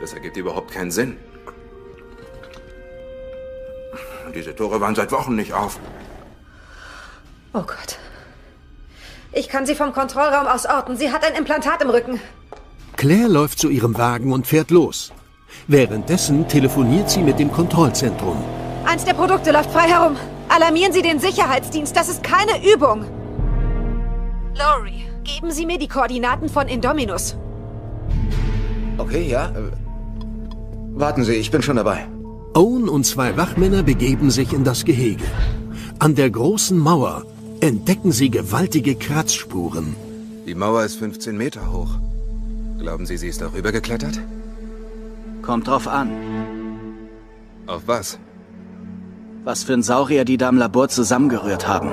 [0.00, 1.16] Das ergibt überhaupt keinen Sinn.
[4.32, 5.80] Diese Tore waren seit Wochen nicht auf.
[7.52, 7.98] Oh Gott.
[9.32, 10.96] Ich kann sie vom Kontrollraum aus orten.
[10.96, 12.20] Sie hat ein Implantat im Rücken.
[12.96, 15.12] Claire läuft zu ihrem Wagen und fährt los.
[15.66, 18.36] Währenddessen telefoniert sie mit dem Kontrollzentrum.
[18.84, 20.16] Eins der Produkte läuft frei herum.
[20.48, 21.94] Alarmieren Sie den Sicherheitsdienst.
[21.94, 23.04] Das ist keine Übung.
[24.58, 27.36] Lori, geben Sie mir die Koordinaten von Indominus.
[28.98, 29.50] Okay, ja.
[29.50, 29.72] Äh,
[30.92, 32.06] warten Sie, ich bin schon dabei.
[32.54, 35.24] Owen und zwei Wachmänner begeben sich in das Gehege.
[36.00, 37.24] An der großen Mauer
[37.60, 39.94] entdecken sie gewaltige Kratzspuren.
[40.46, 41.90] Die Mauer ist 15 Meter hoch.
[42.78, 44.18] Glauben Sie, sie ist darüber geklettert?
[45.42, 46.10] Kommt drauf an.
[47.66, 48.18] Auf was?
[49.44, 51.90] Was für ein Saurier die da im Labor zusammengerührt haben.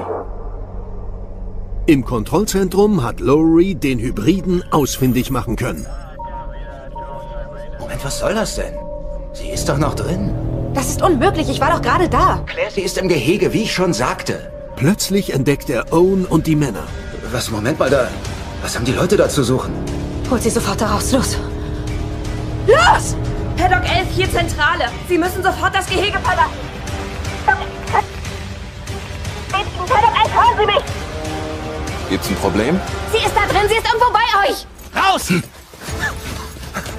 [1.85, 5.85] Im Kontrollzentrum hat Lowry den Hybriden ausfindig machen können.
[7.79, 8.73] Moment, was soll das denn?
[9.31, 10.33] Sie ist doch noch drin.
[10.73, 12.43] Das ist unmöglich, ich war doch gerade da.
[12.45, 14.51] Claire, sie ist im Gehege, wie ich schon sagte.
[14.75, 16.83] Plötzlich entdeckt er Owen und die Männer.
[17.31, 18.09] Was, Moment mal, da...
[18.61, 19.73] Was haben die Leute da zu suchen?
[20.29, 21.37] Holt sie sofort da raus, los!
[22.67, 23.15] Los!
[23.57, 24.85] Paddock 11, hier Zentrale.
[25.09, 26.53] Sie müssen sofort das Gehege verlassen.
[29.87, 30.83] Paddock 11, hören Sie mich!
[32.09, 32.79] Gibt's ein Problem?
[33.11, 34.65] Sie ist da drin, sie ist irgendwo bei euch!
[34.95, 35.33] Raus!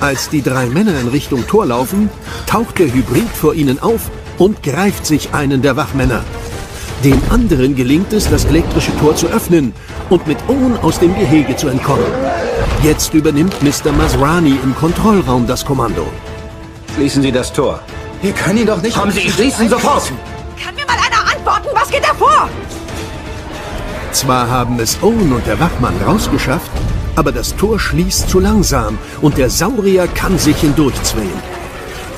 [0.00, 2.10] Als die drei Männer in Richtung Tor laufen,
[2.46, 6.24] taucht der Hybrid vor ihnen auf und greift sich einen der Wachmänner.
[7.04, 9.72] Dem anderen gelingt es, das elektrische Tor zu öffnen
[10.10, 12.06] und mit Owen aus dem Gehege zu entkommen.
[12.82, 13.92] Jetzt übernimmt Mr.
[13.92, 16.06] Masrani im Kontrollraum das Kommando.
[16.98, 17.78] Schließen Sie das Tor.
[18.22, 18.96] Wir können ihn doch nicht...
[18.96, 20.12] Kommen Sie, schließen sofort!
[20.60, 21.68] Kann mir mal einer antworten?
[21.72, 22.48] Was geht da vor?
[24.10, 26.72] Zwar haben es Owen und der Wachmann rausgeschafft,
[27.14, 31.40] aber das Tor schließt zu langsam und der Saurier kann sich hindurchzwängen.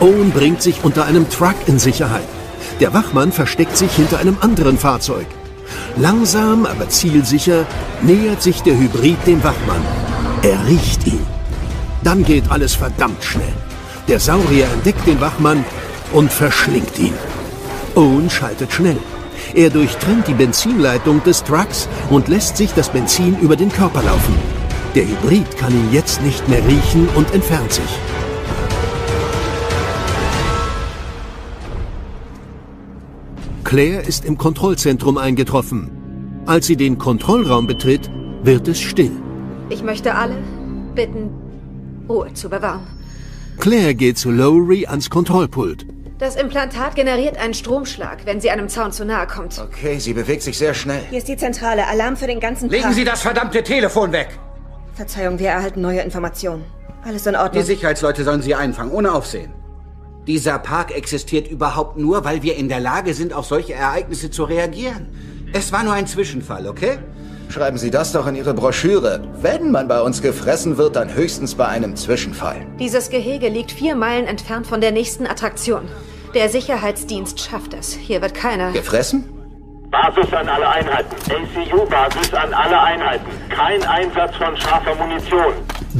[0.01, 2.27] Owen bringt sich unter einem Truck in Sicherheit.
[2.81, 5.27] Der Wachmann versteckt sich hinter einem anderen Fahrzeug.
[5.99, 7.67] Langsam, aber zielsicher
[8.01, 9.83] nähert sich der Hybrid dem Wachmann.
[10.41, 11.27] Er riecht ihn.
[12.03, 13.53] Dann geht alles verdammt schnell.
[14.11, 15.65] Der Saurier entdeckt den Wachmann
[16.13, 17.15] und verschlingt ihn.
[17.95, 18.97] Owen schaltet schnell.
[19.55, 24.35] Er durchtrennt die Benzinleitung des Trucks und lässt sich das Benzin über den Körper laufen.
[24.97, 27.85] Der Hybrid kann ihn jetzt nicht mehr riechen und entfernt sich.
[33.63, 36.43] Claire ist im Kontrollzentrum eingetroffen.
[36.47, 38.11] Als sie den Kontrollraum betritt,
[38.43, 39.13] wird es still.
[39.69, 40.37] Ich möchte alle
[40.97, 41.31] bitten,
[42.09, 43.00] Ruhe zu bewahren.
[43.61, 45.85] Claire geht zu Lowry ans Kontrollpult.
[46.19, 49.59] Das Implantat generiert einen Stromschlag, wenn sie einem Zaun zu nahe kommt.
[49.59, 51.03] Okay, sie bewegt sich sehr schnell.
[51.11, 51.87] Hier ist die Zentrale.
[51.87, 52.95] Alarm für den ganzen Legen Park.
[52.95, 54.39] Sie das verdammte Telefon weg!
[54.95, 56.65] Verzeihung, wir erhalten neue Informationen.
[57.05, 57.63] Alles in Ordnung.
[57.63, 59.53] Die Sicherheitsleute sollen sie einfangen, ohne Aufsehen.
[60.27, 64.45] Dieser Park existiert überhaupt nur, weil wir in der Lage sind, auf solche Ereignisse zu
[64.45, 65.09] reagieren.
[65.53, 66.99] Es war nur ein Zwischenfall, okay?
[67.51, 69.23] Schreiben Sie das doch in Ihre Broschüre.
[69.41, 72.65] Wenn man bei uns gefressen wird, dann höchstens bei einem Zwischenfall.
[72.79, 75.83] Dieses Gehege liegt vier Meilen entfernt von der nächsten Attraktion.
[76.33, 77.93] Der Sicherheitsdienst schafft es.
[77.93, 78.71] Hier wird keiner...
[78.71, 79.25] Gefressen?
[79.91, 81.17] Basis an alle Einheiten.
[81.29, 83.27] ACU-Basis an alle Einheiten.
[83.49, 85.53] Kein Einsatz von scharfer Munition.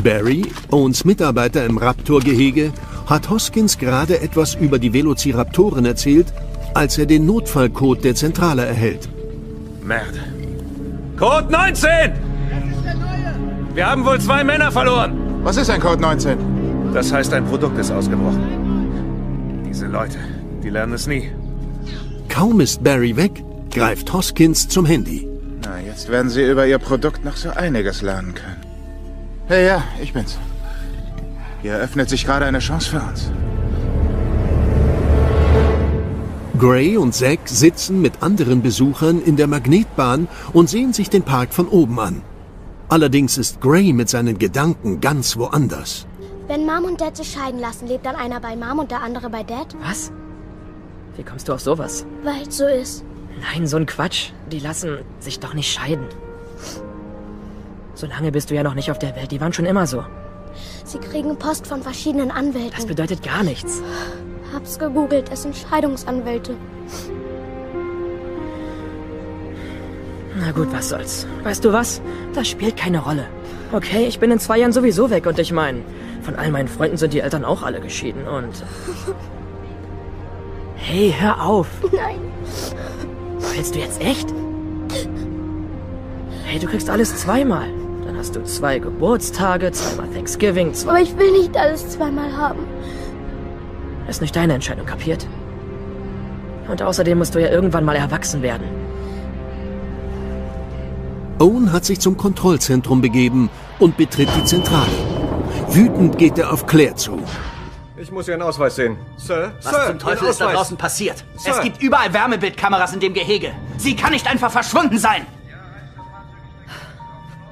[0.05, 2.73] Barry, Owens Mitarbeiter im Raptor-Gehege,
[3.07, 6.29] hat Hoskins gerade etwas über die Velociraptoren erzählt,
[6.75, 9.09] als er den Notfallcode der Zentrale erhält.
[9.83, 10.40] Merde.
[11.21, 12.13] Code 19!
[13.75, 15.45] Wir haben wohl zwei Männer verloren.
[15.45, 16.95] Was ist ein Code 19?
[16.95, 19.63] Das heißt, ein Produkt ist ausgebrochen.
[19.69, 20.17] Diese Leute,
[20.63, 21.31] die lernen es nie.
[22.31, 25.29] Kaum ist Barry weg, greift Hoskins zum Handy.
[25.63, 28.65] Na, jetzt werden Sie über Ihr Produkt noch so einiges lernen können.
[29.47, 30.39] Hey, ja, ich bin's.
[31.61, 33.31] Hier öffnet sich gerade eine Chance für uns.
[36.61, 41.55] Gray und Zack sitzen mit anderen Besuchern in der Magnetbahn und sehen sich den Park
[41.55, 42.21] von oben an.
[42.91, 46.07] Allerdings ist Gray mit seinen Gedanken ganz woanders.
[46.49, 49.31] Wenn Mom und Dad sich scheiden lassen, lebt dann einer bei Mom und der andere
[49.31, 49.75] bei Dad?
[49.81, 50.13] Was?
[51.17, 52.05] Wie kommst du auf sowas?
[52.25, 53.05] Weil es so ist.
[53.41, 54.33] Nein, so ein Quatsch.
[54.53, 56.05] Die lassen sich doch nicht scheiden.
[57.95, 59.33] So lange bist du ja noch nicht auf der Welt.
[59.33, 60.05] Die waren schon immer so.
[60.85, 62.73] Sie kriegen Post von verschiedenen Anwälten.
[62.77, 63.83] Das bedeutet gar nichts.
[64.53, 66.57] Hab's gegoogelt, es sind Scheidungsanwälte.
[70.39, 71.27] Na gut, was soll's.
[71.43, 72.01] Weißt du was?
[72.35, 73.27] Das spielt keine Rolle.
[73.73, 75.83] Okay, ich bin in zwei Jahren sowieso weg und ich meine,
[76.23, 78.65] von all meinen Freunden sind die Eltern auch alle geschieden und...
[80.83, 81.69] Hey, hör auf.
[81.93, 82.19] Nein.
[83.55, 84.33] Willst du jetzt echt?
[86.45, 87.69] Hey, du kriegst alles zweimal.
[88.07, 90.91] Dann hast du zwei Geburtstage, zweimal Thanksgiving, zwei...
[90.91, 92.65] Aber ich will nicht alles zweimal haben.
[94.11, 95.25] Ist nicht deine Entscheidung, kapiert?
[96.67, 98.65] Und außerdem musst du ja irgendwann mal erwachsen werden.
[101.39, 104.91] Owen hat sich zum Kontrollzentrum begeben und betritt die Zentrale.
[105.69, 107.23] Wütend geht er auf Claire zu.
[107.97, 108.97] Ich muss Ihren Ausweis sehen.
[109.17, 111.25] Sir, Was Sir, zum Teufel ist da draußen passiert?
[111.37, 111.53] Sir.
[111.53, 113.53] Es gibt überall Wärmebildkameras in dem Gehege.
[113.77, 115.25] Sie kann nicht einfach verschwunden sein.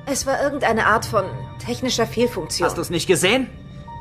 [0.06, 1.24] Es war irgendeine Art von
[1.64, 2.66] technischer Fehlfunktion.
[2.66, 3.46] Hast du es nicht gesehen?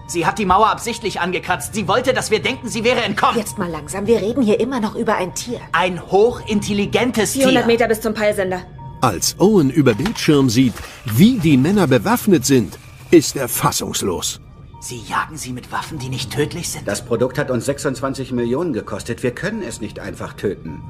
[0.10, 1.74] Sie hat die Mauer absichtlich angekratzt.
[1.74, 3.38] Sie wollte, dass wir denken, sie wäre entkommen.
[3.38, 4.08] Jetzt mal langsam.
[4.08, 5.60] Wir reden hier immer noch über ein Tier.
[5.74, 7.68] Ein hochintelligentes 400 Tier.
[7.68, 8.62] Meter bis zum Peilsender.
[9.02, 10.74] Als Owen über Bildschirm sieht,
[11.06, 12.80] wie die Männer bewaffnet sind,
[13.12, 14.40] ist er fassungslos.
[14.80, 16.88] Sie jagen sie mit Waffen, die nicht tödlich sind.
[16.88, 19.24] Das Produkt hat uns 26 Millionen gekostet.
[19.24, 20.82] Wir können es nicht einfach töten.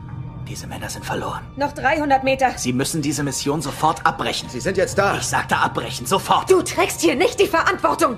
[0.47, 1.41] Diese Männer sind verloren.
[1.55, 2.51] Noch 300 Meter.
[2.55, 4.47] Sie müssen diese Mission sofort abbrechen.
[4.49, 5.17] Sie sind jetzt da.
[5.17, 6.51] Ich sagte abbrechen, sofort.
[6.51, 8.17] Du trägst hier nicht die Verantwortung.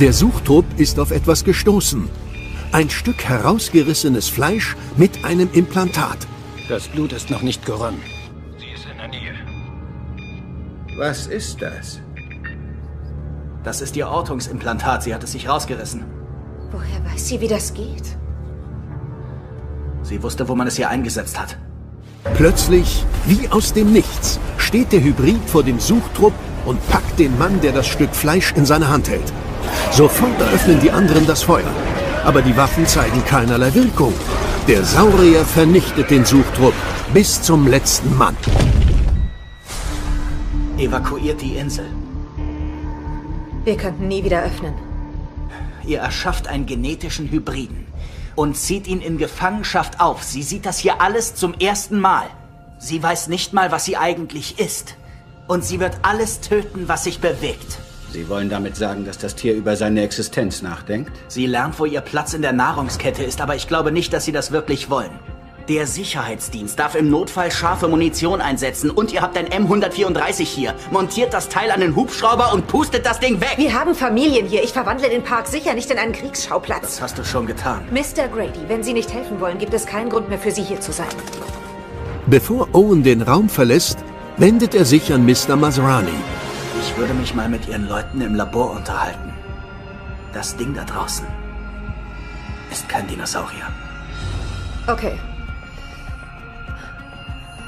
[0.00, 2.08] Der Suchtrupp ist auf etwas gestoßen.
[2.72, 6.16] Ein Stück herausgerissenes Fleisch mit einem Implantat.
[6.70, 8.00] Das Blut ist noch nicht geronnen.
[10.96, 12.00] Was ist das?
[13.62, 15.02] Das ist ihr Ortungsimplantat.
[15.02, 16.06] Sie hat es sich rausgerissen.
[16.70, 18.16] Woher weiß sie, wie das geht?
[20.02, 21.58] Sie wusste, wo man es ihr eingesetzt hat.
[22.36, 26.32] Plötzlich, wie aus dem Nichts, steht der Hybrid vor dem Suchtrupp
[26.64, 29.30] und packt den Mann, der das Stück Fleisch in seiner Hand hält.
[29.90, 31.70] Sofort eröffnen die anderen das Feuer.
[32.24, 34.12] Aber die Waffen zeigen keinerlei Wirkung.
[34.68, 36.74] Der Saurier vernichtet den Suchtrupp
[37.12, 38.36] bis zum letzten Mann.
[40.78, 41.86] Evakuiert die Insel.
[43.64, 44.74] Wir könnten nie wieder öffnen.
[45.84, 47.86] Ihr erschafft einen genetischen Hybriden
[48.36, 50.22] und zieht ihn in Gefangenschaft auf.
[50.22, 52.26] Sie sieht das hier alles zum ersten Mal.
[52.78, 54.96] Sie weiß nicht mal, was sie eigentlich ist.
[55.48, 57.78] Und sie wird alles töten, was sich bewegt.
[58.12, 61.12] Sie wollen damit sagen, dass das Tier über seine Existenz nachdenkt?
[61.28, 64.32] Sie lernt, wo ihr Platz in der Nahrungskette ist, aber ich glaube nicht, dass sie
[64.32, 65.10] das wirklich wollen.
[65.68, 70.74] Der Sicherheitsdienst darf im Notfall scharfe Munition einsetzen und ihr habt ein M134 hier.
[70.90, 73.54] Montiert das Teil an den Hubschrauber und pustet das Ding weg.
[73.56, 74.64] Wir haben Familien hier.
[74.64, 76.82] Ich verwandle den Park sicher nicht in einen Kriegsschauplatz.
[76.82, 77.82] Das hast du schon getan.
[77.92, 78.26] Mr.
[78.26, 80.90] Grady, wenn Sie nicht helfen wollen, gibt es keinen Grund mehr für Sie hier zu
[80.90, 81.06] sein.
[82.26, 84.00] Bevor Owen den Raum verlässt,
[84.38, 85.54] wendet er sich an Mr.
[85.54, 86.10] Masrani.
[87.00, 89.32] Ich würde mich mal mit ihren Leuten im Labor unterhalten.
[90.34, 91.26] Das Ding da draußen
[92.70, 93.66] ist kein Dinosaurier.
[94.86, 95.18] Okay.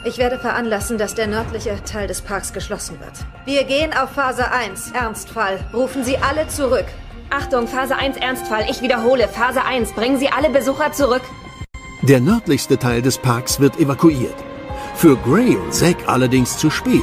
[0.04, 3.24] Ich werde veranlassen, dass der nördliche Teil des Parks geschlossen wird.
[3.46, 5.60] Wir gehen auf Phase 1, Ernstfall.
[5.72, 6.84] Rufen Sie alle zurück.
[7.30, 8.66] Achtung, Phase 1 Ernstfall.
[8.68, 9.94] Ich wiederhole, Phase 1.
[9.94, 11.22] Bringen Sie alle Besucher zurück.
[12.02, 14.36] Der nördlichste Teil des Parks wird evakuiert.
[14.94, 17.00] Für Gray und Zack allerdings zu spät.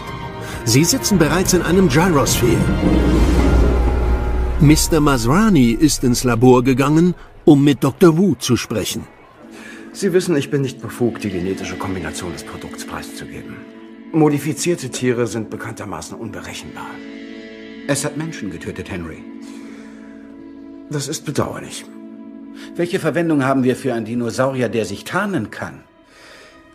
[0.73, 2.63] Sie sitzen bereits in einem Gyrosphere.
[4.61, 4.99] Mr.
[4.99, 8.15] Masrani ist ins Labor gegangen, um mit Dr.
[8.19, 9.07] Wu zu sprechen.
[9.93, 13.55] Sie wissen, ich bin nicht befugt, die genetische Kombination des Produkts preiszugeben.
[14.11, 16.91] Modifizierte Tiere sind bekanntermaßen unberechenbar.
[17.87, 19.23] Es hat Menschen getötet, Henry.
[20.91, 21.83] Das ist bedauerlich.
[22.75, 25.83] Welche Verwendung haben wir für einen Dinosaurier, der sich tarnen kann?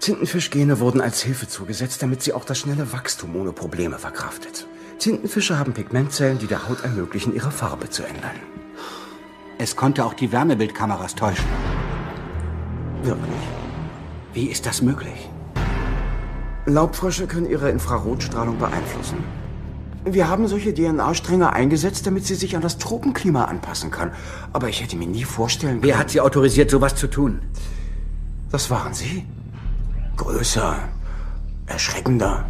[0.04, 4.66] Tintenfischgene wurden als Hilfe zugesetzt, damit sie auch das schnelle Wachstum ohne Probleme verkraftet.
[4.98, 8.36] Tintenfische haben Pigmentzellen, die der Haut ermöglichen, ihre Farbe zu ändern.
[9.56, 11.46] Es konnte auch die Wärmebildkameras täuschen.
[13.02, 13.32] Wirklich?
[14.34, 15.30] Wie ist das möglich?
[16.66, 19.16] Laubfrösche können ihre Infrarotstrahlung beeinflussen.
[20.04, 24.12] Wir haben solche DNA-Stränge eingesetzt, damit sie sich an das Tropenklima anpassen kann.
[24.52, 25.84] Aber ich hätte mir nie vorstellen können...
[25.84, 27.40] Wer hat Sie autorisiert, sowas zu tun?
[28.50, 29.24] Das waren Sie.
[30.16, 30.76] Größer,
[31.66, 32.46] erschreckender,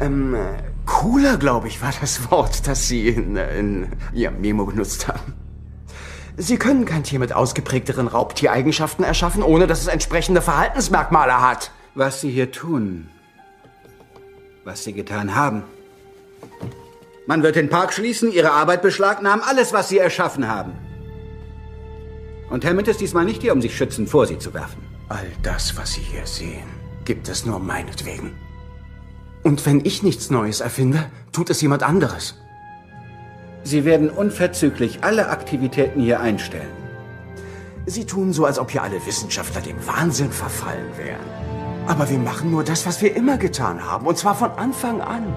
[0.00, 0.38] ähm, äh,
[0.86, 5.34] cooler, glaube ich, war das Wort, das Sie in, in Ihrem Memo benutzt haben.
[6.36, 11.72] Sie können kein Tier mit ausgeprägteren Raubtiereigenschaften erschaffen, ohne dass es entsprechende Verhaltensmerkmale hat.
[11.96, 13.08] Was Sie hier tun,
[14.64, 15.64] was Sie getan haben.
[17.26, 20.72] Man wird den Park schließen, Ihre Arbeit beschlagnahmen, alles, was Sie erschaffen haben.
[22.50, 24.82] Und Hammond ist diesmal nicht hier, um sich schützend vor Sie zu werfen.
[25.08, 26.68] All das, was Sie hier sehen,
[27.08, 28.32] gibt es nur meinetwegen.
[29.42, 32.34] Und wenn ich nichts Neues erfinde, tut es jemand anderes.
[33.64, 36.68] Sie werden unverzüglich alle Aktivitäten hier einstellen.
[37.86, 41.24] Sie tun so, als ob hier alle Wissenschaftler dem Wahnsinn verfallen wären.
[41.86, 45.34] Aber wir machen nur das, was wir immer getan haben, und zwar von Anfang an.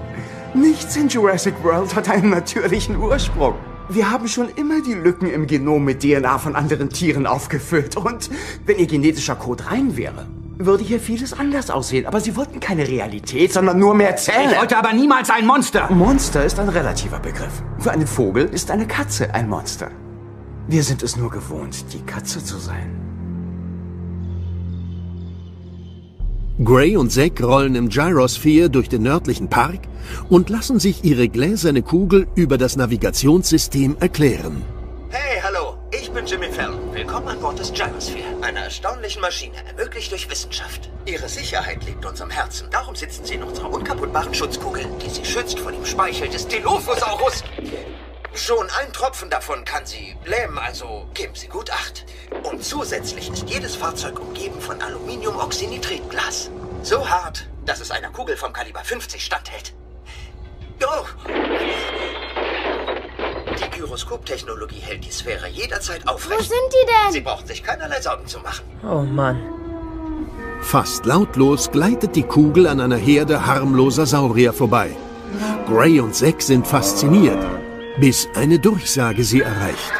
[0.52, 3.54] Nichts in Jurassic World hat einen natürlichen Ursprung.
[3.88, 7.96] Wir haben schon immer die Lücken im Genom mit DNA von anderen Tieren aufgefüllt.
[7.96, 8.28] Und
[8.66, 10.26] wenn ihr genetischer Code rein wäre,
[10.66, 12.06] würde hier vieles anders aussehen.
[12.06, 14.52] Aber sie wollten keine Realität, sondern nur mehr Zähne.
[14.52, 15.90] Ich wollte aber niemals ein Monster.
[15.90, 17.62] Monster ist ein relativer Begriff.
[17.78, 19.90] Für einen Vogel ist eine Katze ein Monster.
[20.68, 23.02] Wir sind es nur gewohnt, die Katze zu sein.
[26.62, 29.80] Gray und Zack rollen im Gyrosphere durch den nördlichen Park
[30.28, 34.62] und lassen sich ihre gläserne Kugel über das Navigationssystem erklären.
[35.08, 36.81] Hey, hallo, ich bin Jimmy Fallon.
[37.02, 40.88] Willkommen an Bord des Gyrosphere, einer erstaunlichen Maschine, ermöglicht durch Wissenschaft.
[41.04, 42.70] Ihre Sicherheit liegt uns am Herzen.
[42.70, 47.42] Darum sitzen Sie in unserer unkaputtbaren Schutzkugel, die Sie schützt vor dem Speichel des Dilophosaurus.
[48.34, 52.06] Schon ein Tropfen davon kann Sie lähmen, also geben Sie gut Acht.
[52.44, 56.52] Und zusätzlich ist jedes Fahrzeug umgeben von Aluminiumoxynitritglas.
[56.84, 59.74] So hart, dass es einer Kugel vom Kaliber 50 standhält.
[60.84, 61.04] Oh!
[63.64, 66.40] Die Gyroskop-Technologie hält die Sphäre jederzeit aufrecht.
[66.40, 67.12] Wo sind die denn?
[67.12, 68.64] Sie brauchen sich keinerlei Sorgen zu machen.
[68.84, 69.40] Oh Mann.
[70.60, 74.90] Fast lautlos gleitet die Kugel an einer Herde harmloser Saurier vorbei.
[75.66, 77.38] Gray und Zack sind fasziniert,
[77.98, 79.92] bis eine Durchsage sie erreicht.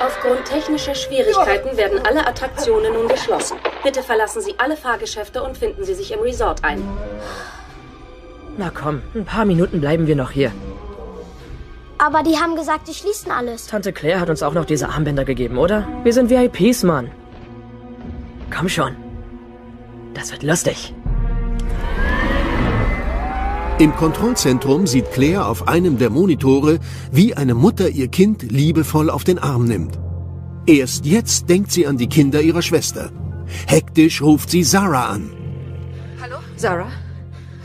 [0.00, 3.56] Aufgrund technischer Schwierigkeiten werden alle Attraktionen nun geschlossen.
[3.82, 6.82] Bitte verlassen Sie alle Fahrgeschäfte und finden Sie sich im Resort ein.
[8.58, 10.52] Na komm, ein paar Minuten bleiben wir noch hier.
[11.98, 13.66] Aber die haben gesagt, die schließen alles.
[13.66, 15.86] Tante Claire hat uns auch noch diese Armbänder gegeben, oder?
[16.02, 17.10] Wir sind VIPs, Mann.
[18.50, 18.96] Komm schon.
[20.12, 20.94] Das wird lustig.
[23.78, 26.78] Im Kontrollzentrum sieht Claire auf einem der Monitore,
[27.10, 29.98] wie eine Mutter ihr Kind liebevoll auf den Arm nimmt.
[30.66, 33.10] Erst jetzt denkt sie an die Kinder ihrer Schwester.
[33.66, 35.30] Hektisch ruft sie Sarah an.
[36.22, 36.36] Hallo?
[36.56, 36.90] Sarah?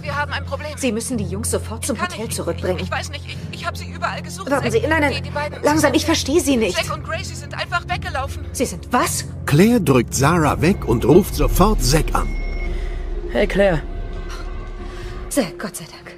[0.09, 0.71] Wir haben ein Problem.
[0.75, 2.77] Sie müssen die Jungs sofort zum Hotel ich, zurückbringen.
[2.79, 4.49] Ich, ich weiß nicht, ich, ich habe sie überall gesucht.
[4.49, 6.75] Warten Zack, Sie, nein, nein, die, die beiden, langsam, ich verstehe Sie nicht.
[6.75, 8.43] Zack und Gracie sind einfach weggelaufen.
[8.51, 9.25] Sie sind was?
[9.45, 12.27] Claire drückt Sarah weg und ruft sofort Zack an.
[13.29, 13.83] Hey Claire.
[15.29, 16.15] Zack, Gott sei Dank.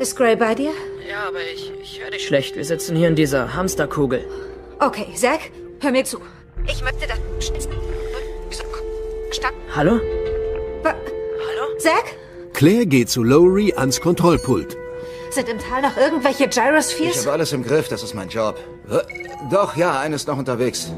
[0.00, 0.72] Ist Gray bei dir?
[1.08, 2.56] Ja, aber ich, ich höre dich schlecht.
[2.56, 4.26] Wir sitzen hier in dieser Hamsterkugel.
[4.80, 6.18] Okay, Zack, hör mir zu.
[6.66, 7.18] Ich möchte das...
[9.30, 9.52] Stopp.
[9.76, 10.00] Hallo?
[10.82, 11.78] Wa Hallo?
[11.78, 12.16] Zack?
[12.58, 14.76] Claire geht zu Lowry ans Kontrollpult.
[15.30, 17.14] Sind im Tal noch irgendwelche Gyrospheres?
[17.14, 18.58] Ich habe alles im Griff, das ist mein Job.
[18.90, 18.98] Äh,
[19.48, 20.92] Doch, ja, eines noch unterwegs.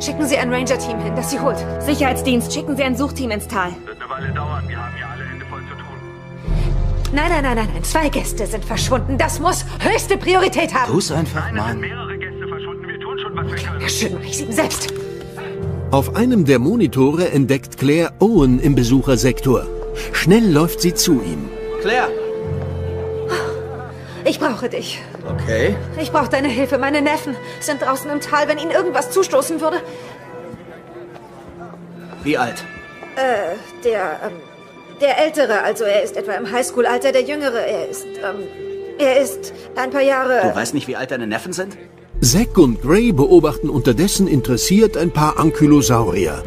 [0.00, 1.56] Schicken Sie ein Ranger-Team hin, das sie holt.
[1.80, 3.72] Sicherheitsdienst, schicken Sie ein Suchteam ins Tal.
[3.84, 4.62] Wird eine Weile dauern.
[4.68, 7.12] Wir haben hier alle Hände voll zu tun.
[7.12, 7.82] Nein, nein, nein, nein, nein.
[7.82, 9.18] Zwei Gäste sind verschwunden.
[9.18, 10.92] Das muss höchste Priorität haben.
[10.92, 11.80] Tu's einfach, Mann.
[11.80, 12.86] Mehrere Gäste verschwunden.
[12.86, 13.80] Wir tun schon, was wir können.
[13.80, 14.94] Ja, schön, mach ich sie selbst.
[15.90, 19.66] Auf einem der Monitore entdeckt Claire Owen im Besuchersektor.
[20.12, 21.48] Schnell läuft sie zu ihm.
[21.80, 22.08] Claire!
[24.24, 25.00] Ich brauche dich.
[25.26, 25.76] Okay.
[26.00, 26.78] Ich brauche deine Hilfe.
[26.78, 28.48] Meine Neffen sind draußen im Tal.
[28.48, 29.80] Wenn ihnen irgendwas zustoßen würde.
[32.24, 32.64] Wie alt?
[33.16, 34.32] Äh, der, ähm,
[35.00, 37.12] der Ältere, also er ist etwa im Highschool-Alter.
[37.12, 38.46] Der Jüngere, er ist, ähm,
[38.98, 40.40] er ist ein paar Jahre.
[40.42, 41.76] Du weißt nicht, wie alt deine Neffen sind?
[42.20, 46.42] Zack und Gray beobachten unterdessen interessiert ein paar Ankylosaurier.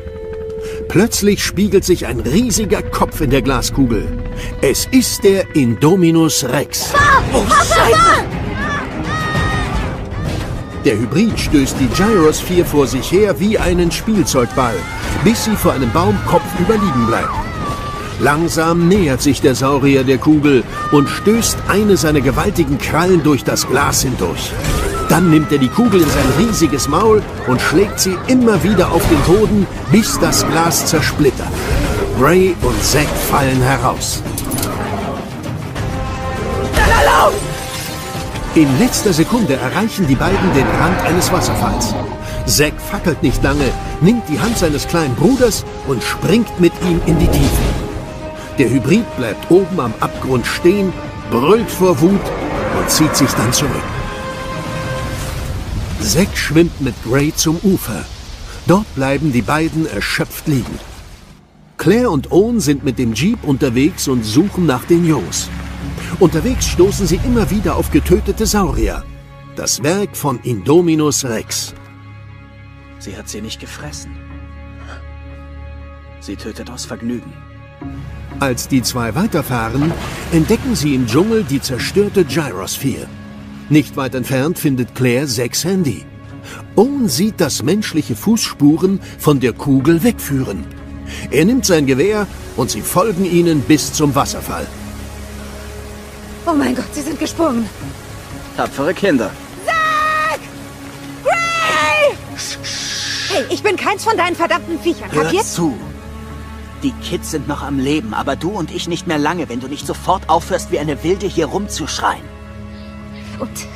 [0.91, 4.05] Plötzlich spiegelt sich ein riesiger Kopf in der Glaskugel.
[4.61, 6.91] Es ist der Indominus Rex.
[7.31, 8.25] Oh, Scheiße!
[10.83, 14.75] Der Hybrid stößt die Gyrosphere vor sich her wie einen Spielzeugball,
[15.23, 17.29] bis sie vor einem Baum kopfüber liegen bleibt.
[18.19, 20.61] Langsam nähert sich der Saurier der Kugel
[20.91, 24.51] und stößt eine seiner gewaltigen Krallen durch das Glas hindurch.
[25.11, 29.03] Dann nimmt er die Kugel in sein riesiges Maul und schlägt sie immer wieder auf
[29.09, 31.51] den Boden, bis das Glas zersplittert.
[32.17, 34.23] Ray und Zack fallen heraus.
[38.55, 41.93] In letzter Sekunde erreichen die beiden den Rand eines Wasserfalls.
[42.45, 47.19] Zack fackelt nicht lange, nimmt die Hand seines kleinen Bruders und springt mit ihm in
[47.19, 47.63] die Tiefe.
[48.57, 50.93] Der Hybrid bleibt oben am Abgrund stehen,
[51.31, 52.21] brüllt vor Wut
[52.79, 54.00] und zieht sich dann zurück.
[56.01, 58.03] Zack schwimmt mit Gray zum Ufer.
[58.65, 60.79] Dort bleiben die beiden erschöpft liegen.
[61.77, 65.47] Claire und Owen sind mit dem Jeep unterwegs und suchen nach den Jungs.
[66.19, 69.03] Unterwegs stoßen sie immer wieder auf getötete Saurier.
[69.55, 71.73] Das Werk von Indominus Rex.
[72.99, 74.11] Sie hat sie nicht gefressen.
[76.19, 77.33] Sie tötet aus Vergnügen.
[78.39, 79.93] Als die zwei weiterfahren,
[80.31, 83.07] entdecken sie im Dschungel die zerstörte Gyrosphere.
[83.71, 86.03] Nicht weit entfernt findet Claire Zacks Handy.
[86.75, 90.65] Owen sieht, dass menschliche Fußspuren von der Kugel wegführen.
[91.29, 94.67] Er nimmt sein Gewehr und sie folgen ihnen bis zum Wasserfall.
[96.45, 97.65] Oh mein Gott, sie sind gesprungen.
[98.57, 99.31] Tapfere Kinder.
[99.65, 100.41] Zack!
[101.23, 102.17] Gray!
[103.29, 105.45] Hey, ich bin keins von deinen verdammten Viechern, Hör kapiert?
[105.45, 105.77] zu.
[106.83, 109.69] Die Kids sind noch am Leben, aber du und ich nicht mehr lange, wenn du
[109.69, 112.40] nicht sofort aufhörst, wie eine Wilde hier rumzuschreien.
[113.41, 113.67] Und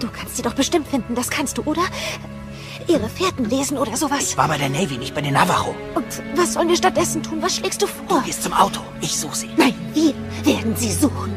[0.00, 1.82] du kannst sie doch bestimmt finden, das kannst du, oder?
[2.88, 4.30] Ihre Fährten lesen oder sowas.
[4.30, 5.74] Ich war bei der Navy, nicht bei den Navajo.
[5.94, 7.42] Und was sollen wir stattdessen tun?
[7.42, 8.20] Was schlägst du vor?
[8.20, 8.80] Du gehst zum Auto.
[9.00, 9.50] Ich suche sie.
[9.56, 11.34] Nein, wir werden sie suchen.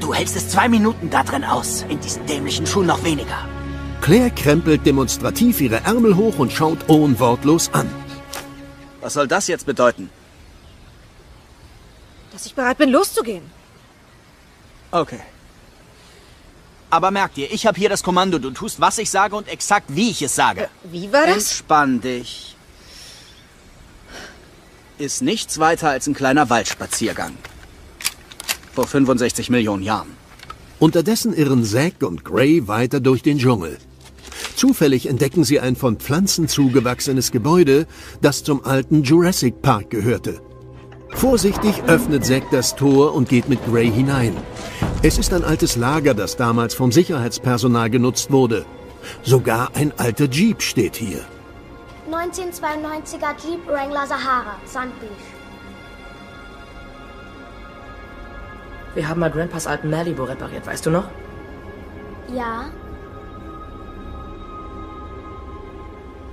[0.00, 1.84] Du hältst es zwei Minuten da drin aus.
[1.88, 3.48] In diesen dämlichen Schuhen noch weniger.
[4.02, 7.88] Claire krempelt demonstrativ ihre Ärmel hoch und schaut Owen wortlos an.
[9.00, 10.10] Was soll das jetzt bedeuten?
[12.32, 13.50] Dass ich bereit bin, loszugehen.
[14.90, 15.20] Okay.
[16.92, 18.38] Aber merk dir, ich habe hier das Kommando.
[18.38, 20.68] Du tust, was ich sage und exakt, wie ich es sage.
[20.84, 21.36] Wie war das?
[21.36, 22.54] Entspann dich.
[24.98, 27.32] Ist nichts weiter als ein kleiner Waldspaziergang.
[28.74, 30.10] Vor 65 Millionen Jahren.
[30.80, 33.78] Unterdessen irren Zack und Gray weiter durch den Dschungel.
[34.54, 37.86] Zufällig entdecken sie ein von Pflanzen zugewachsenes Gebäude,
[38.20, 40.42] das zum alten Jurassic Park gehörte.
[41.14, 44.36] Vorsichtig öffnet Zack das Tor und geht mit Gray hinein.
[45.04, 48.64] Es ist ein altes Lager, das damals vom Sicherheitspersonal genutzt wurde.
[49.24, 51.20] Sogar ein alter Jeep steht hier.
[52.08, 55.10] 1992er Jeep Wrangler Sahara, Sandbeach.
[58.94, 61.08] Wir haben mal Grandpas alten Malibu repariert, weißt du noch?
[62.32, 62.66] Ja,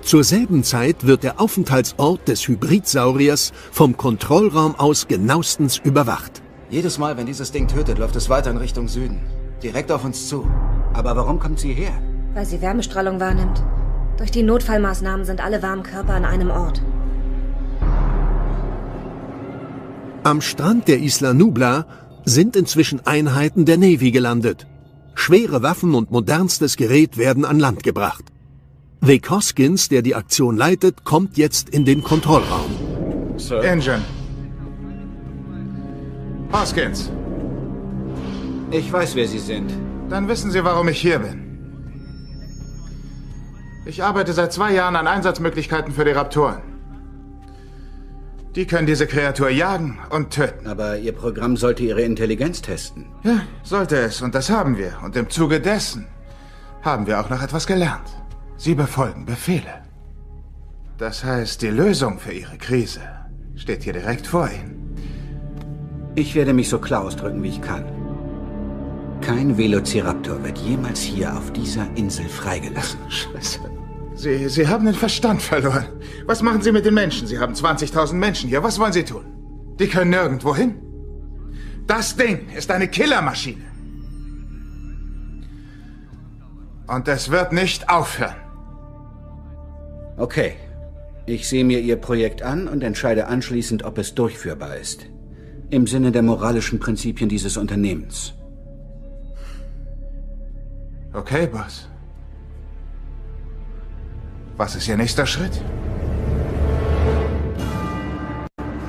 [0.03, 6.41] Zur selben Zeit wird der Aufenthaltsort des Hybridsauriers vom Kontrollraum aus genauestens überwacht.
[6.69, 9.19] Jedes Mal, wenn dieses Ding tötet, läuft es weiter in Richtung Süden.
[9.63, 10.45] Direkt auf uns zu.
[10.93, 11.91] Aber warum kommt sie her?
[12.35, 13.63] Weil sie Wärmestrahlung wahrnimmt.
[14.17, 16.81] Durch die Notfallmaßnahmen sind alle warmen Körper an einem Ort.
[20.23, 21.87] Am Strand der Isla Nubla
[22.25, 24.67] sind inzwischen Einheiten der Navy gelandet.
[25.15, 28.25] Schwere Waffen und modernstes Gerät werden an Land gebracht.
[29.01, 32.69] Vic Hoskins, der die Aktion leitet, kommt jetzt in den Kontrollraum.
[33.37, 33.63] Sir.
[33.63, 34.01] Engine.
[36.51, 37.11] Hoskins.
[38.71, 39.71] Ich weiß, wer Sie sind.
[40.09, 41.45] Dann wissen Sie, warum ich hier bin.
[43.85, 46.61] Ich arbeite seit zwei Jahren an Einsatzmöglichkeiten für die Raptoren.
[48.55, 50.67] Die können diese Kreatur jagen und töten.
[50.67, 53.05] Aber Ihr Programm sollte Ihre Intelligenz testen.
[53.23, 54.21] Ja, sollte es.
[54.21, 54.99] Und das haben wir.
[55.03, 56.07] Und im Zuge dessen
[56.81, 58.09] haben wir auch noch etwas gelernt.
[58.57, 59.83] Sie befolgen Befehle.
[60.97, 63.01] Das heißt, die Lösung für Ihre Krise
[63.55, 64.78] steht hier direkt vor Ihnen.
[66.15, 67.85] Ich werde mich so klar ausdrücken, wie ich kann.
[69.21, 72.99] Kein Velociraptor wird jemals hier auf dieser Insel freigelassen.
[73.09, 73.59] Scheiße.
[74.15, 75.85] Sie, Sie haben den Verstand verloren.
[76.25, 77.27] Was machen Sie mit den Menschen?
[77.27, 78.63] Sie haben 20.000 Menschen hier.
[78.63, 79.25] Was wollen Sie tun?
[79.79, 80.75] Die können nirgendwo hin.
[81.87, 83.65] Das Ding ist eine Killermaschine.
[86.87, 88.35] Und es wird nicht aufhören.
[90.17, 90.53] Okay.
[91.25, 95.05] Ich sehe mir Ihr Projekt an und entscheide anschließend, ob es durchführbar ist.
[95.71, 98.33] Im Sinne der moralischen Prinzipien dieses Unternehmens.
[101.13, 101.87] Okay, Boss.
[104.57, 105.61] Was ist Ihr nächster Schritt?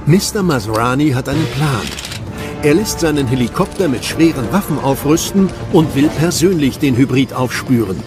[0.07, 0.43] Mr.
[0.43, 1.83] Masrani hat einen Plan.
[2.63, 8.03] Er lässt seinen Helikopter mit schweren Waffen aufrüsten und will persönlich den Hybrid aufspüren.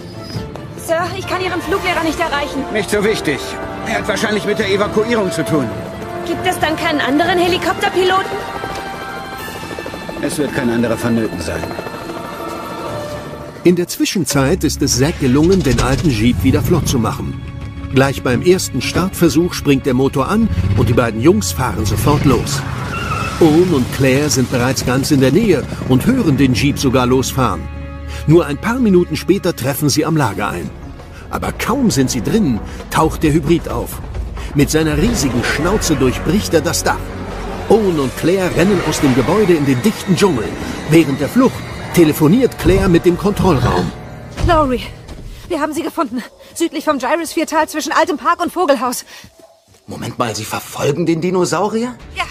[0.76, 2.62] Sir, ich kann Ihren Fluglehrer nicht erreichen.
[2.72, 3.38] Nicht so wichtig.
[3.86, 5.66] Er hat wahrscheinlich mit der Evakuierung zu tun.
[6.26, 8.63] Gibt es dann keinen anderen Helikopterpiloten?
[10.26, 11.62] Es wird kein anderer vonnöten sein.
[13.62, 17.42] In der Zwischenzeit ist es Zack gelungen, den alten Jeep wieder flott zu machen.
[17.92, 20.48] Gleich beim ersten Startversuch springt der Motor an
[20.78, 22.62] und die beiden Jungs fahren sofort los.
[23.40, 27.60] Owen und Claire sind bereits ganz in der Nähe und hören den Jeep sogar losfahren.
[28.26, 30.70] Nur ein paar Minuten später treffen sie am Lager ein.
[31.28, 32.60] Aber kaum sind sie drin,
[32.90, 34.00] taucht der Hybrid auf.
[34.54, 37.13] Mit seiner riesigen Schnauze durchbricht er das Dach.
[37.68, 40.48] Owen und Claire rennen aus dem Gebäude in den dichten Dschungel.
[40.90, 41.54] Während der Flucht
[41.94, 43.90] telefoniert Claire mit dem Kontrollraum.
[44.46, 44.82] Lowry,
[45.48, 46.22] wir haben sie gefunden.
[46.54, 49.04] Südlich vom Gyrosphere-Tal zwischen Altem Park und Vogelhaus.
[49.86, 51.94] Moment mal, Sie verfolgen den Dinosaurier?
[52.14, 52.24] Ja.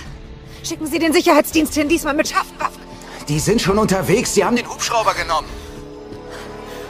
[0.63, 2.81] Schicken Sie den Sicherheitsdienst hin, diesmal mit scharfen Waffen.
[3.27, 4.33] Die sind schon unterwegs.
[4.33, 5.47] Sie haben den Hubschrauber genommen.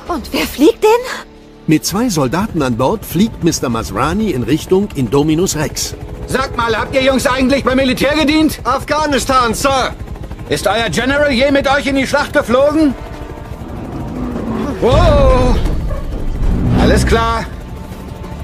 [0.07, 1.32] Und wer fliegt den?
[1.65, 3.69] Mit zwei Soldaten an Bord fliegt Mr.
[3.69, 5.95] Masrani in Richtung Indominus Rex.
[6.27, 8.59] Sagt mal, habt ihr Jungs eigentlich beim Militär gedient?
[8.65, 9.91] Afghanistan, Sir.
[10.49, 12.93] Ist euer General je mit euch in die Schlacht geflogen?
[14.81, 15.55] Wow.
[16.81, 17.45] Alles klar.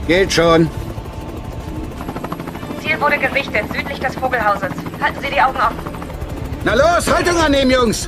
[0.08, 0.70] Geht schon.
[2.82, 4.72] Ziel wurde gesichtet, südlich des Vogelhauses.
[5.02, 5.76] Halten Sie die Augen offen.
[6.64, 8.08] Na los, Haltung annehmen, Jungs.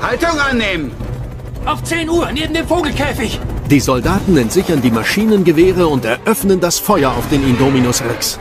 [0.00, 0.92] Haltung annehmen.
[1.66, 3.38] Auf 10 Uhr, neben dem Vogelkäfig.
[3.70, 8.38] Die Soldaten entsichern die Maschinengewehre und eröffnen das Feuer auf den Indominus Rex.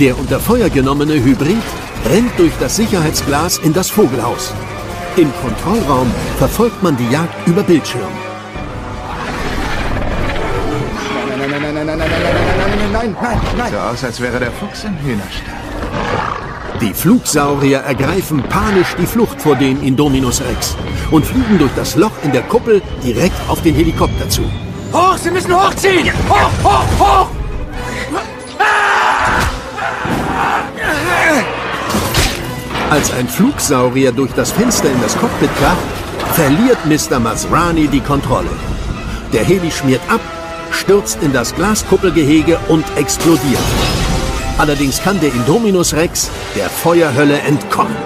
[0.00, 1.62] Der unter Feuer genommene Hybrid
[2.06, 4.52] rennt durch das Sicherheitsglas in das Vogelhaus.
[5.16, 8.00] Im Kontrollraum verfolgt man die Jagd über Bildschirm.
[11.28, 12.12] Nein, nein, nein, nein, nein, nein, nein,
[12.62, 13.70] nein, nein, nein, nein.
[13.70, 15.63] So aus, als wäre der Fuchs im Hühnerstall.
[16.84, 20.76] Die Flugsaurier ergreifen panisch die Flucht vor dem Indominus Rex
[21.10, 24.42] und fliegen durch das Loch in der Kuppel direkt auf den Helikopter zu.
[24.92, 26.12] Hoch, Sie müssen hochziehen!
[26.28, 27.28] Hoch, hoch, hoch!
[32.90, 35.78] Als ein Flugsaurier durch das Fenster in das Cockpit kracht,
[36.34, 37.18] verliert Mr.
[37.18, 38.50] Masrani die Kontrolle.
[39.32, 40.20] Der Heli schmiert ab,
[40.70, 43.93] stürzt in das Glaskuppelgehege und explodiert.
[44.56, 47.96] Allerdings kann der Indominus Rex der Feuerhölle entkommen.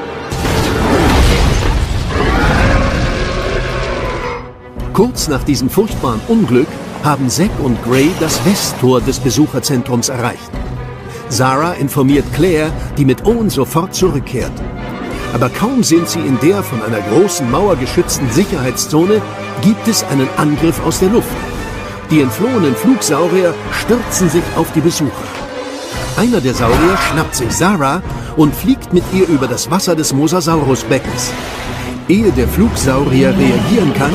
[4.95, 6.67] Kurz nach diesem furchtbaren Unglück
[7.05, 10.51] haben Zack und Gray das Westtor des Besucherzentrums erreicht.
[11.29, 14.53] Sarah informiert Claire, die mit Owen sofort zurückkehrt.
[15.35, 19.21] Aber kaum sind sie in der von einer großen Mauer geschützten Sicherheitszone,
[19.61, 21.29] gibt es einen Angriff aus der Luft.
[22.11, 25.38] Die entflohenen Flugsaurier stürzen sich auf die Besucher.
[26.19, 28.03] Einer der Saurier schnappt sich Sarah
[28.37, 31.31] und fliegt mit ihr über das Wasser des Mosasaurusbeckens.
[32.09, 34.13] Ehe der Flugsaurier reagieren kann,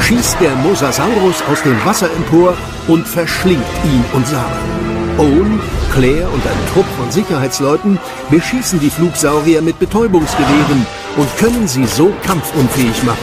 [0.00, 2.54] schießt der Mosasaurus aus dem Wasser empor
[2.86, 4.62] und verschlingt ihn und Sarah.
[5.18, 5.60] Owen,
[5.92, 7.98] Claire und ein Trupp von Sicherheitsleuten
[8.30, 10.86] beschießen die Flugsaurier mit Betäubungsgewehren
[11.16, 13.18] und können sie so kampfunfähig machen.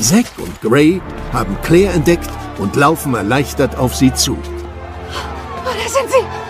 [0.00, 1.02] Zack und Gray
[1.34, 4.38] haben Claire entdeckt und laufen erleichtert auf sie zu.
[4.38, 6.47] Oh, da sind sie!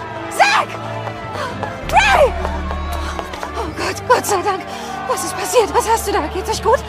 [4.18, 4.62] Gott, sei Dank!
[5.06, 5.72] Was ist passiert?
[5.72, 6.26] Was hast du da?
[6.34, 6.80] Geht's euch gut?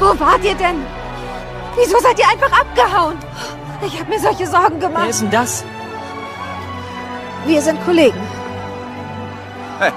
[0.00, 0.84] Wo wart ihr denn?
[1.76, 3.14] Wieso seid ihr einfach abgehauen?
[3.86, 5.02] Ich habe mir solche Sorgen gemacht.
[5.04, 5.64] Wer ist denn das?
[7.46, 8.18] Wir sind Kollegen.
[9.78, 9.92] Hey.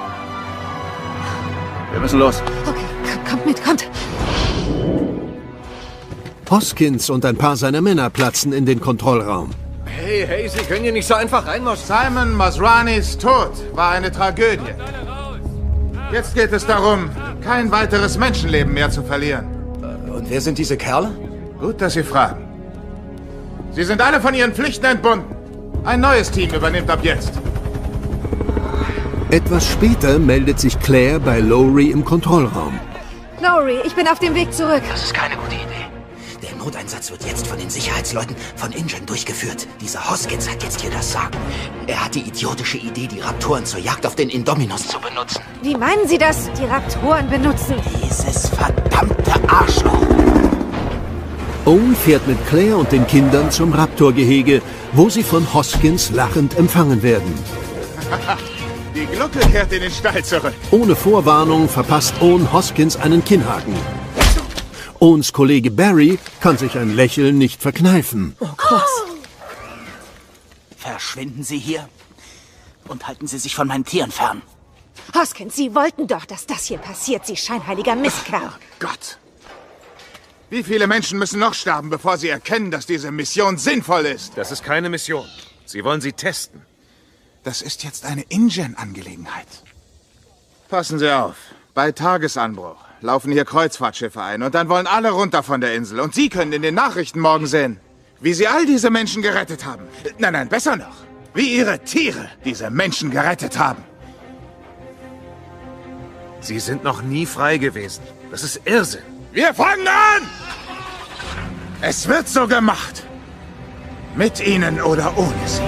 [1.92, 2.44] Wir müssen los.
[2.68, 3.90] Okay, komm- kommt mit, kommt.
[6.52, 9.50] Hoskins und ein paar seiner Männer platzen in den Kontrollraum.
[9.86, 12.04] Hey, hey, Sie können hier nicht so einfach reinmarschieren.
[12.14, 14.62] Simon Masranis Tod war eine Tragödie.
[16.12, 17.10] Jetzt geht es darum,
[17.43, 19.45] kein weiteres Menschenleben mehr zu verlieren.
[20.08, 21.12] Und wer sind diese Kerle?
[21.60, 22.47] Gut, dass Sie fragen.
[23.72, 25.36] Sie sind alle von ihren Pflichten entbunden.
[25.84, 27.34] Ein neues Team übernimmt ab jetzt.
[29.32, 32.80] Etwas später meldet sich Claire bei Lowry im Kontrollraum.
[33.41, 34.82] Lowry, ich bin auf dem Weg zurück.
[34.89, 35.66] Das ist keine gute Idee.
[36.88, 39.68] Der Noteinsatz wird jetzt von den Sicherheitsleuten von Ingen durchgeführt.
[39.82, 41.38] Dieser Hoskins hat jetzt hier das Sagen.
[41.86, 45.42] Er hat die idiotische Idee, die Raptoren zur Jagd auf den Indominus zu benutzen.
[45.62, 46.50] Wie meinen Sie das?
[46.54, 47.76] Die Raptoren benutzen.
[48.02, 50.02] Dieses verdammte Arschloch.
[51.66, 54.62] Owen fährt mit Claire und den Kindern zum Raptorgehege,
[54.94, 57.34] wo sie von Hoskins lachend empfangen werden.
[58.96, 60.54] Die Glucke kehrt in den Stall zurück.
[60.72, 63.76] Ohne Vorwarnung verpasst Owen Hoskins einen Kinnhaken.
[65.00, 68.36] Owens Kollege Barry kann sich ein Lächeln nicht verkneifen.
[68.39, 68.89] Oh, krass.
[70.76, 71.88] Verschwinden Sie hier
[72.88, 74.41] und halten Sie sich von meinen Tieren fern.
[75.14, 78.52] Hoskins, Sie wollten doch, dass das hier passiert, Sie scheinheiliger Mistkerl.
[78.80, 79.20] Gott.
[80.50, 84.38] Wie viele Menschen müssen noch sterben, bevor sie erkennen, dass diese Mission sinnvoll ist?
[84.38, 85.28] Das ist keine Mission.
[85.66, 86.62] Sie wollen sie testen.
[87.43, 89.48] Das ist jetzt eine InGen-Angelegenheit.
[90.70, 91.36] Passen Sie auf.
[91.74, 96.00] Bei Tagesanbruch laufen hier Kreuzfahrtschiffe ein und dann wollen alle runter von der Insel.
[96.00, 97.80] Und Sie können in den Nachrichten morgen sehen,
[98.20, 99.84] wie Sie all diese Menschen gerettet haben.
[100.18, 100.95] Nein, nein, besser noch.
[101.34, 103.84] Wie Ihre Tiere diese Menschen gerettet haben.
[106.39, 108.04] Sie sind noch nie frei gewesen.
[108.32, 109.02] Das ist Irrsinn.
[109.34, 110.24] Wir fangen an!
[111.82, 113.04] Es wird so gemacht.
[114.16, 115.62] Mit Ihnen oder ohne Sie.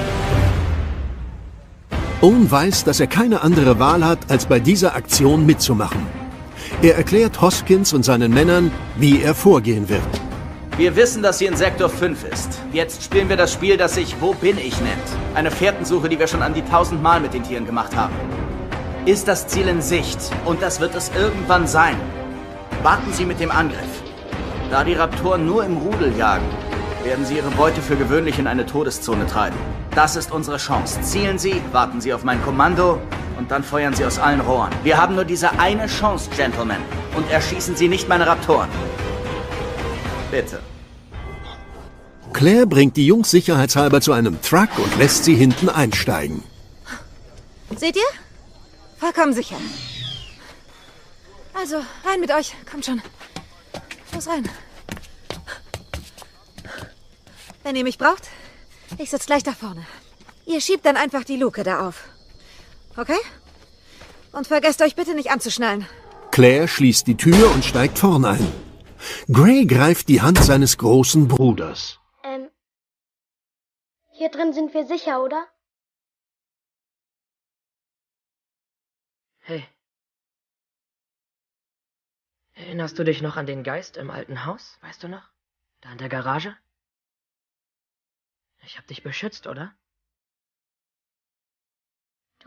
[2.22, 6.19] Owen weiß, dass er keine andere Wahl hat, als bei dieser Aktion mitzumachen.
[6.82, 10.02] Er erklärt Hoskins und seinen Männern, wie er vorgehen wird.
[10.78, 12.62] Wir wissen, dass sie in Sektor 5 ist.
[12.72, 15.04] Jetzt spielen wir das Spiel, das sich Wo bin ich nennt.
[15.36, 18.14] Eine Fährtensuche, die wir schon an die tausend Mal mit den Tieren gemacht haben.
[19.06, 21.98] Ist das Ziel in Sicht und das wird es irgendwann sein.
[22.82, 24.02] Warten Sie mit dem Angriff.
[24.72, 26.46] Da die Raptoren nur im Rudel jagen,
[27.04, 29.58] werden sie ihre Beute für gewöhnlich in eine Todeszone treiben.
[29.96, 31.02] Das ist unsere Chance.
[31.02, 33.02] Zielen Sie, warten Sie auf mein Kommando
[33.40, 34.72] und dann feuern Sie aus allen Rohren.
[34.84, 36.82] Wir haben nur diese eine Chance, Gentlemen.
[37.16, 38.70] Und erschießen Sie nicht meine Raptoren.
[40.30, 40.60] Bitte.
[42.34, 46.44] Claire bringt die Jungs sicherheitshalber zu einem Truck und lässt sie hinten einsteigen.
[47.76, 48.12] Seht ihr?
[48.98, 49.56] Vollkommen sicher.
[51.54, 52.54] Also, rein mit euch.
[52.70, 53.02] Kommt schon.
[54.14, 54.48] Los rein.
[57.64, 58.28] Wenn ihr mich braucht,
[58.98, 59.86] ich sitze gleich da vorne.
[60.46, 62.04] Ihr schiebt dann einfach die Luke da auf.
[63.00, 63.20] Okay?
[64.34, 65.88] Und vergesst euch bitte nicht anzuschnallen.
[66.32, 68.46] Claire schließt die Tür und steigt vorn ein.
[69.32, 72.00] Gray greift die Hand seines großen Bruders.
[72.24, 72.50] Ähm.
[74.12, 75.48] Hier drin sind wir sicher, oder?
[79.40, 79.66] Hey.
[82.54, 84.78] Erinnerst du dich noch an den Geist im alten Haus?
[84.82, 85.32] Weißt du noch?
[85.80, 86.58] Da in der Garage?
[88.66, 89.74] Ich hab dich beschützt, oder?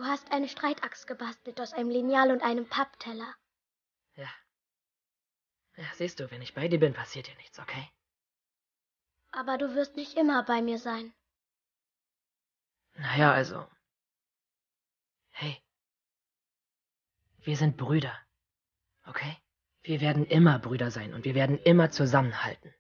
[0.03, 3.37] Du hast eine Streitaxt gebastelt aus einem Lineal und einem Pappteller.
[4.17, 4.29] Ja.
[5.77, 7.89] Ja, siehst du, wenn ich bei dir bin, passiert dir nichts, okay?
[9.31, 11.15] Aber du wirst nicht immer bei mir sein.
[12.95, 13.65] Naja, also.
[15.31, 15.63] Hey.
[17.39, 18.19] Wir sind Brüder.
[19.07, 19.37] Okay?
[19.83, 22.75] Wir werden immer Brüder sein und wir werden immer zusammenhalten.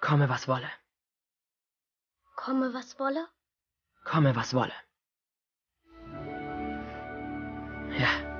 [0.00, 0.70] Komme, was wolle.
[2.36, 3.28] Komme, was wolle?
[4.04, 4.72] Komme, was wolle.
[7.98, 8.32] Ja.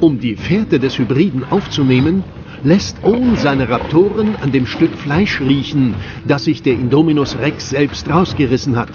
[0.00, 2.24] Um die Fährte des Hybriden aufzunehmen,
[2.62, 5.94] lässt Owen seine Raptoren an dem Stück Fleisch riechen,
[6.26, 8.90] das sich der Indominus Rex selbst rausgerissen hat.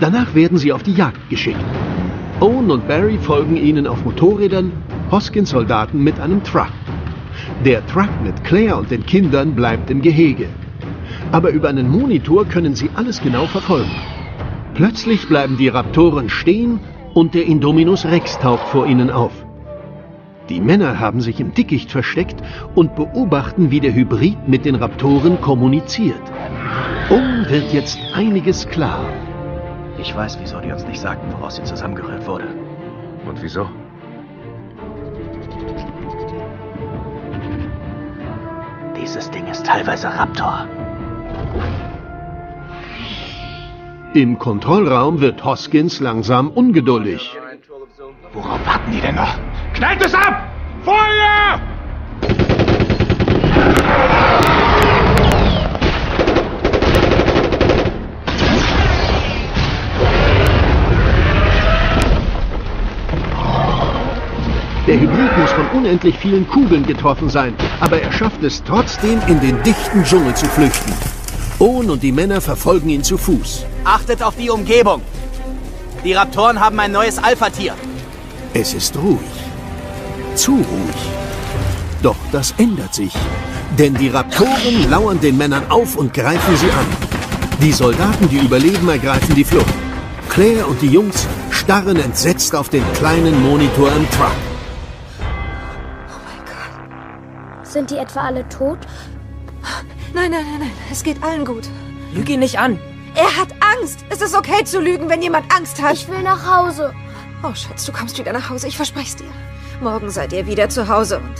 [0.00, 1.64] Danach werden sie auf die Jagd geschickt.
[2.40, 4.72] Owen und Barry folgen ihnen auf Motorrädern,
[5.10, 6.72] Hoskins Soldaten mit einem Truck.
[7.64, 10.48] Der Truck mit Claire und den Kindern bleibt im Gehege.
[11.34, 13.90] Aber über einen Monitor können sie alles genau verfolgen.
[14.74, 16.78] Plötzlich bleiben die Raptoren stehen
[17.12, 19.32] und der Indominus Rex taucht vor ihnen auf.
[20.48, 22.40] Die Männer haben sich im Dickicht versteckt
[22.76, 26.22] und beobachten, wie der Hybrid mit den Raptoren kommuniziert.
[27.10, 29.04] Um wird jetzt einiges klar.
[29.98, 32.46] Ich weiß, wieso die uns nicht sagten, woraus sie zusammengerührt wurde.
[33.26, 33.68] Und wieso?
[38.96, 40.68] Dieses Ding ist teilweise Raptor.
[44.14, 47.36] Im Kontrollraum wird Hoskins langsam ungeduldig.
[48.32, 49.36] Worauf warten die denn noch?
[49.74, 50.52] Knallt es ab!
[50.84, 51.60] Feuer!
[64.86, 69.40] Der Hybrid muss von unendlich vielen Kugeln getroffen sein, aber er schafft es trotzdem, in
[69.40, 70.92] den dichten Dschungel zu flüchten.
[71.64, 73.64] Owen und die Männer verfolgen ihn zu Fuß.
[73.84, 75.00] Achtet auf die Umgebung.
[76.04, 77.74] Die Raptoren haben ein neues Alpha-Tier.
[78.52, 79.34] Es ist ruhig.
[80.34, 81.00] Zu ruhig.
[82.02, 83.14] Doch das ändert sich.
[83.78, 86.86] Denn die Raptoren lauern den Männern auf und greifen sie an.
[87.62, 89.74] Die Soldaten, die überleben, ergreifen die Flucht.
[90.28, 94.36] Claire und die Jungs starren entsetzt auf den kleinen Monitor im Truck.
[97.62, 98.80] Sind die etwa alle tot?
[100.14, 100.70] Nein, nein, nein, nein.
[100.92, 101.68] Es geht allen gut.
[102.12, 102.78] Lüg ihn nicht an.
[103.16, 103.48] Er hat
[103.78, 104.04] Angst.
[104.10, 105.94] Es ist okay zu lügen, wenn jemand Angst hat.
[105.94, 106.94] Ich will nach Hause.
[107.42, 108.68] Oh, Schatz, du kommst wieder nach Hause.
[108.68, 109.30] Ich verspreche dir.
[109.80, 111.34] Morgen seid ihr wieder zu Hause und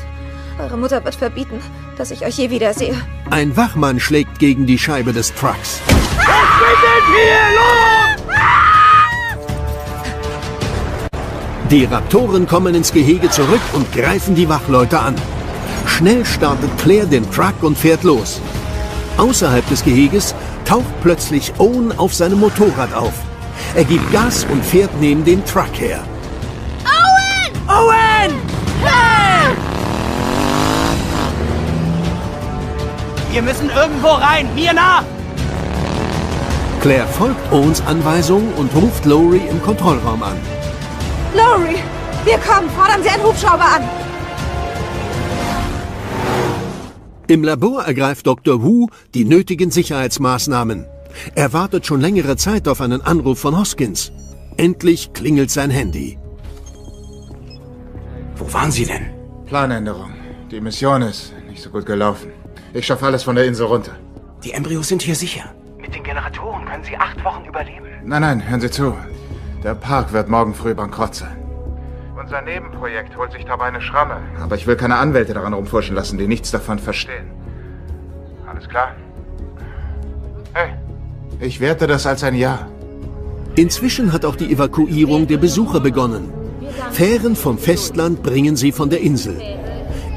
[0.60, 1.60] eure Mutter wird verbieten,
[1.96, 2.94] dass ich euch je wiedersehe.
[3.30, 5.80] Ein Wachmann schlägt gegen die Scheibe des Trucks.
[11.70, 15.14] Die Raptoren kommen ins Gehege zurück und greifen die Wachleute an.
[15.86, 18.40] Schnell startet Claire den Truck und fährt los.
[19.16, 20.34] Außerhalb des Geheges
[20.64, 23.12] taucht plötzlich Owen auf seinem Motorrad auf.
[23.74, 26.00] Er gibt Gas und fährt neben dem Truck her.
[26.84, 27.68] Owen!
[27.68, 28.32] Owen!
[28.82, 29.54] Hey!
[33.30, 34.48] Wir müssen irgendwo rein.
[34.54, 35.04] Mir nach!
[36.80, 40.36] Claire folgt Owens Anweisung und ruft Lowry im Kontrollraum an.
[41.34, 41.78] Lowry,
[42.24, 42.68] wir kommen.
[42.76, 44.03] Fordern Sie einen Hubschrauber an.
[47.26, 48.62] Im Labor ergreift Dr.
[48.62, 50.86] Wu die nötigen Sicherheitsmaßnahmen.
[51.34, 54.12] Er wartet schon längere Zeit auf einen Anruf von Hoskins.
[54.58, 56.18] Endlich klingelt sein Handy.
[58.36, 59.06] Wo waren Sie denn?
[59.46, 60.12] Planänderung.
[60.50, 62.30] Die Mission ist nicht so gut gelaufen.
[62.74, 63.92] Ich schaffe alles von der Insel runter.
[64.42, 65.44] Die Embryos sind hier sicher.
[65.78, 67.86] Mit den Generatoren können Sie acht Wochen überleben.
[68.04, 68.94] Nein, nein, hören Sie zu.
[69.62, 71.43] Der Park wird morgen früh bankrott sein.
[72.24, 74.16] Unser Nebenprojekt holt sich dabei eine Schramme.
[74.40, 77.26] Aber ich will keine Anwälte daran rumforschen lassen, die nichts davon verstehen.
[78.46, 78.96] Alles klar?
[80.54, 80.70] Hey,
[81.38, 82.66] ich werte das als ein Ja.
[83.56, 86.32] Inzwischen hat auch die Evakuierung der Besucher begonnen.
[86.92, 89.36] Fähren vom Festland bringen sie von der Insel.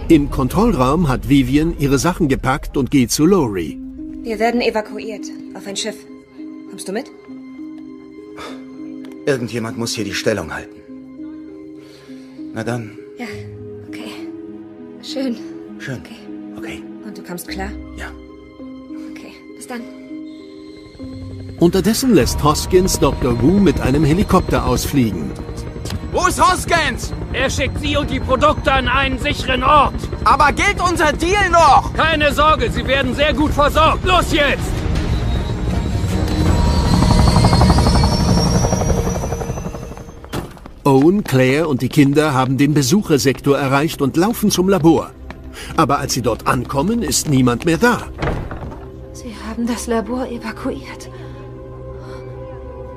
[0.08, 3.78] Im Kontrollraum hat Vivian ihre Sachen gepackt und geht zu Lowry.
[4.24, 5.26] Wir werden evakuiert.
[5.56, 5.98] Auf ein Schiff.
[6.70, 7.12] Kommst du mit?
[9.26, 10.87] Irgendjemand muss hier die Stellung halten.
[12.54, 13.26] Na dann, Ja,
[13.88, 14.12] okay.
[15.04, 15.36] Schön.
[15.80, 16.02] schön.
[16.58, 16.84] Okay.
[17.06, 17.70] Und du kommst klar?
[17.98, 18.08] Ja.
[19.12, 19.82] Okay, bis dann.
[21.60, 23.42] Unterdessen lässt Hoskins Dr.
[23.42, 25.32] Wu mit einem Helikopter ausfliegen.
[26.12, 27.14] Wo ist Hoskins?
[27.34, 29.94] Er schickt Sie und die Produkte an einen sicheren Ort.
[30.24, 31.94] Aber gilt unser Deal noch?
[31.94, 34.04] Keine Sorge, Sie werden sehr gut versorgt.
[34.06, 34.64] Los jetzt!
[40.88, 45.12] Owen, Claire und die Kinder haben den Besuchersektor erreicht und laufen zum Labor.
[45.76, 48.08] Aber als sie dort ankommen, ist niemand mehr da.
[49.12, 51.10] Sie haben das Labor evakuiert.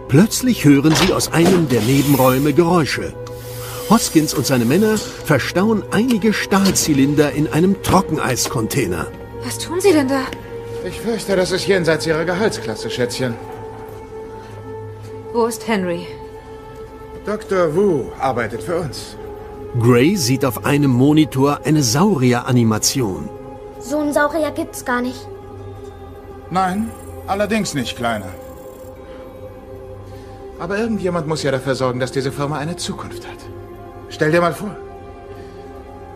[0.07, 3.13] Plötzlich hören sie aus einem der Nebenräume Geräusche.
[3.89, 9.09] Hoskins und seine Männer verstauen einige Stahlzylinder in einem Trockeneiscontainer.
[9.45, 10.23] Was tun Sie denn da?
[10.87, 13.35] Ich fürchte, das ist jenseits Ihrer Gehaltsklasse, Schätzchen.
[15.33, 16.07] Wo ist Henry?
[17.27, 17.75] Dr.
[17.75, 19.17] Wu arbeitet für uns.
[19.79, 23.29] Gray sieht auf einem Monitor eine Saurier-Animation.
[23.79, 25.29] So einen Saurier gibt's gar nicht.
[26.51, 26.91] Nein,
[27.27, 28.29] allerdings nicht, Kleiner.
[30.59, 33.39] Aber irgendjemand muss ja dafür sorgen, dass diese Firma eine Zukunft hat.
[34.09, 34.77] Stell dir mal vor.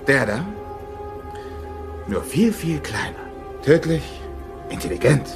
[0.07, 0.45] Der da?
[2.07, 3.25] Nur viel, viel kleiner.
[3.63, 4.03] Tödlich,
[4.69, 5.27] intelligent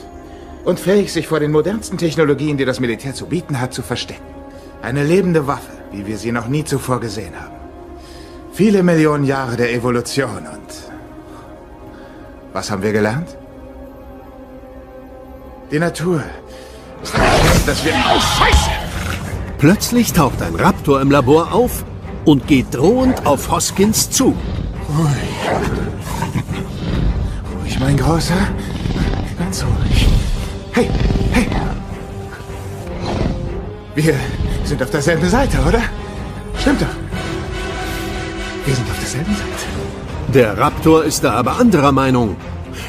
[0.65, 4.38] und fähig, sich vor den modernsten Technologien, die das Militär zu bieten hat, zu verstecken.
[4.83, 7.57] Eine lebende Waffe, wie wir sie noch nie zuvor gesehen haben.
[8.53, 10.71] Viele Millionen Jahre der Evolution und...
[12.53, 13.37] Was haben wir gelernt?
[15.71, 16.23] Die Natur
[17.03, 17.93] ist ein Geschenk, das wir...
[17.93, 18.71] Oh, Scheiße!
[19.59, 21.85] Plötzlich taucht ein Raptor im Labor auf
[22.25, 24.37] und geht drohend auf Hoskins zu.
[24.97, 25.17] Ruhig.
[27.53, 28.35] Ruhig, mein Großer.
[29.39, 30.09] Ganz ruhig.
[30.73, 30.89] Hey,
[31.33, 31.47] hey.
[33.99, 34.15] Wir
[34.63, 35.83] sind auf derselben Seite, oder?
[36.57, 36.87] Stimmt doch.
[38.65, 40.33] Wir sind auf derselben Seite.
[40.33, 42.37] Der Raptor ist da aber anderer Meinung.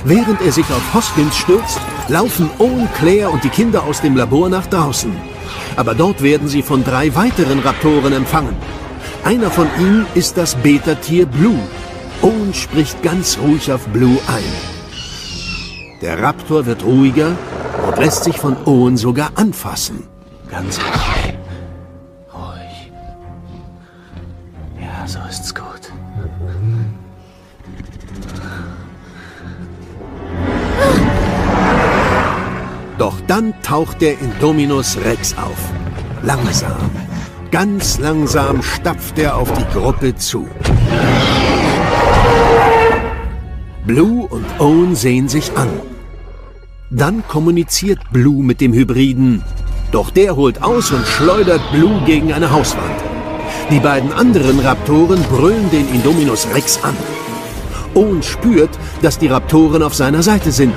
[0.06, 1.80] Während er sich auf Hoskins stürzt,
[2.10, 5.12] laufen Owen, Claire und die Kinder aus dem Labor nach draußen.
[5.78, 8.56] Aber dort werden sie von drei weiteren Raptoren empfangen.
[9.24, 11.60] Einer von ihnen ist das Beta-Tier Blue.
[12.22, 14.54] Owen spricht ganz ruhig auf Blue ein.
[16.04, 17.36] Der Raptor wird ruhiger
[17.88, 20.04] und lässt sich von Owen sogar anfassen.
[20.50, 21.38] Ganz ruhig.
[22.34, 22.92] Ruhig.
[24.82, 25.92] Ja, so ist's gut.
[32.98, 35.72] Doch dann taucht der Indominus Rex auf.
[36.24, 36.90] Langsam,
[37.52, 40.48] ganz langsam stapft er auf die Gruppe zu.
[43.86, 45.70] Blue und Owen sehen sich an.
[46.90, 49.44] Dann kommuniziert Blue mit dem Hybriden.
[49.92, 52.86] Doch der holt aus und schleudert Blue gegen eine Hauswand.
[53.72, 56.96] Die beiden anderen Raptoren brüllen den Indominus Rex an.
[57.96, 58.70] Owen spürt,
[59.02, 60.74] dass die Raptoren auf seiner Seite sind.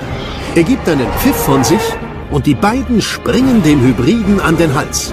[0.55, 1.83] Er gibt einen Pfiff von sich
[2.31, 5.13] und die beiden springen dem Hybriden an den Hals.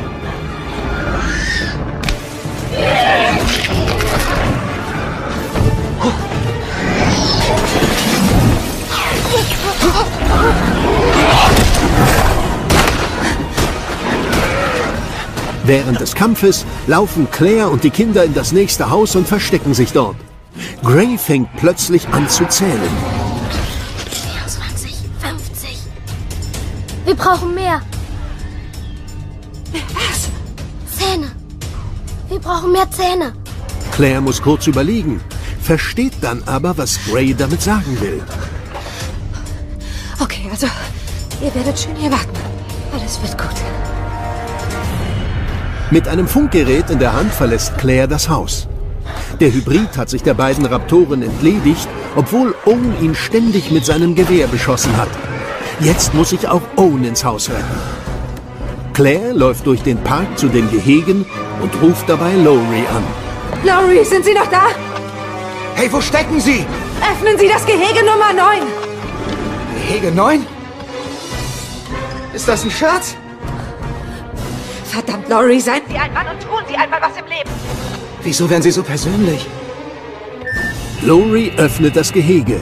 [15.70, 19.92] Während des Kampfes laufen Claire und die Kinder in das nächste Haus und verstecken sich
[19.92, 20.16] dort.
[20.84, 22.90] Gray fängt plötzlich an zu zählen.
[24.10, 25.78] 24, 50.
[27.06, 27.84] Wir brauchen mehr.
[29.94, 30.30] Was?
[30.98, 31.32] Zähne.
[32.30, 33.34] Wir brauchen mehr Zähne.
[33.92, 35.22] Claire muss kurz überlegen,
[35.62, 38.24] versteht dann aber, was Gray damit sagen will.
[40.20, 40.66] Okay, also,
[41.44, 42.40] ihr werdet schön hier warten.
[42.92, 43.79] Alles wird gut.
[45.92, 48.68] Mit einem Funkgerät in der Hand verlässt Claire das Haus.
[49.40, 54.46] Der Hybrid hat sich der beiden Raptoren entledigt, obwohl Owen ihn ständig mit seinem Gewehr
[54.46, 55.10] beschossen hat.
[55.80, 57.80] Jetzt muss sich auch Owen ins Haus retten.
[58.94, 61.26] Claire läuft durch den Park zu den Gehegen
[61.60, 63.04] und ruft dabei Lowry an.
[63.64, 64.68] Lowry, sind Sie noch da?
[65.74, 66.66] Hey, wo stecken Sie?
[67.02, 68.62] Öffnen Sie das Gehege Nummer 9.
[69.88, 70.46] Gehege 9?
[72.34, 73.16] Ist das ein Scherz?
[74.90, 77.50] Verdammt, Lowry, seien Sie ein Mann und tun Sie einmal was im Leben.
[78.24, 79.46] Wieso werden Sie so persönlich?
[81.04, 82.60] Lowry öffnet das Gehege.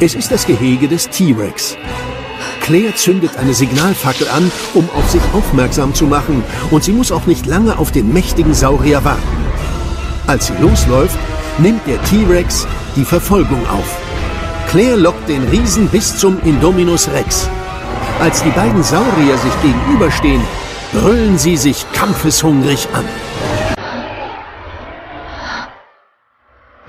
[0.00, 1.76] Es ist das Gehege des T-Rex.
[2.62, 7.26] Claire zündet eine Signalfackel an, um auf sich aufmerksam zu machen, und sie muss auch
[7.26, 9.20] nicht lange auf den mächtigen Saurier warten.
[10.26, 11.18] Als sie losläuft,
[11.58, 13.98] nimmt der T-Rex die Verfolgung auf.
[14.70, 17.50] Claire lockt den Riesen bis zum Indominus Rex.
[18.18, 20.40] Als die beiden Saurier sich gegenüberstehen,
[20.92, 23.04] brüllen sie sich kampfeshungrig an.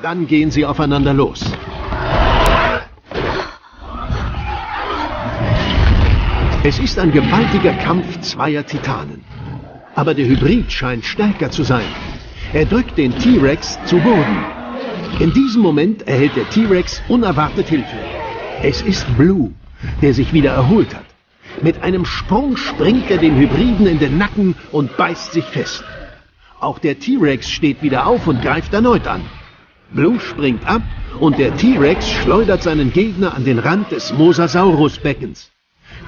[0.02, 1.45] Dann gehen sie aufeinander los.
[6.64, 9.24] Es ist ein gewaltiger Kampf zweier Titanen.
[9.95, 11.86] Aber der Hybrid scheint stärker zu sein.
[12.54, 14.45] Er drückt den T-Rex zu Boden.
[15.20, 17.97] In diesem Moment erhält der T-Rex unerwartet Hilfe.
[18.64, 19.52] Es ist Blue,
[20.02, 21.11] der sich wieder erholt hat.
[21.62, 25.84] Mit einem Sprung springt er dem Hybriden in den Nacken und beißt sich fest.
[26.60, 29.22] Auch der T-Rex steht wieder auf und greift erneut an.
[29.93, 30.82] Blue springt ab
[31.20, 35.52] und der T-Rex schleudert seinen Gegner an den Rand des Mosasaurus-Beckens.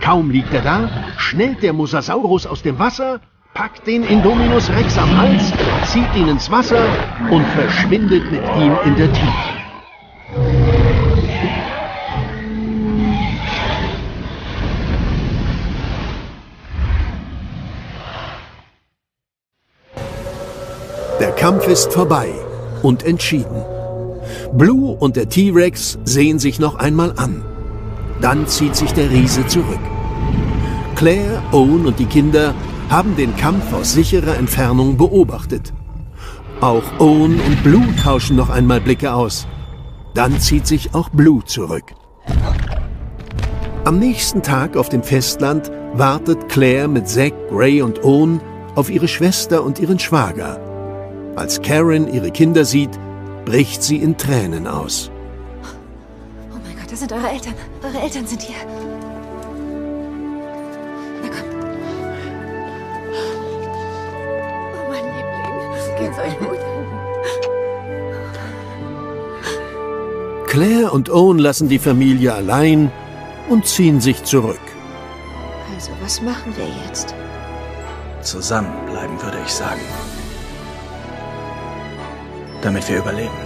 [0.01, 3.19] Kaum liegt er da, schnellt der Mosasaurus aus dem Wasser,
[3.53, 5.51] packt den Indominus Rex am Hals,
[5.85, 6.85] zieht ihn ins Wasser
[7.29, 10.82] und verschwindet mit ihm in der Tiefe.
[21.43, 22.29] Kampf ist vorbei
[22.83, 23.65] und entschieden.
[24.53, 27.43] Blue und der T-Rex sehen sich noch einmal an.
[28.21, 29.81] Dann zieht sich der Riese zurück.
[30.95, 32.55] Claire, Owen und die Kinder
[32.89, 35.73] haben den Kampf aus sicherer Entfernung beobachtet.
[36.61, 39.45] Auch Owen und Blue tauschen noch einmal Blicke aus.
[40.13, 41.93] Dann zieht sich auch Blue zurück.
[43.83, 48.39] Am nächsten Tag auf dem Festland wartet Claire mit Zack, Gray und Owen
[48.75, 50.72] auf ihre Schwester und ihren Schwager.
[51.35, 52.91] Als Karen ihre Kinder sieht,
[53.45, 55.09] bricht sie in Tränen aus.
[56.51, 57.55] Oh mein Gott, das sind eure Eltern.
[57.83, 58.55] Eure Eltern sind hier.
[61.23, 61.49] Na komm.
[64.77, 66.59] Oh mein Liebling, geht's euch gut?
[70.47, 72.91] Claire und Owen lassen die Familie allein
[73.49, 74.61] und ziehen sich zurück.
[75.73, 77.15] Also, was machen wir jetzt?
[78.21, 79.81] Zusammenbleiben, würde ich sagen.
[82.63, 83.42] Damit wir überleben.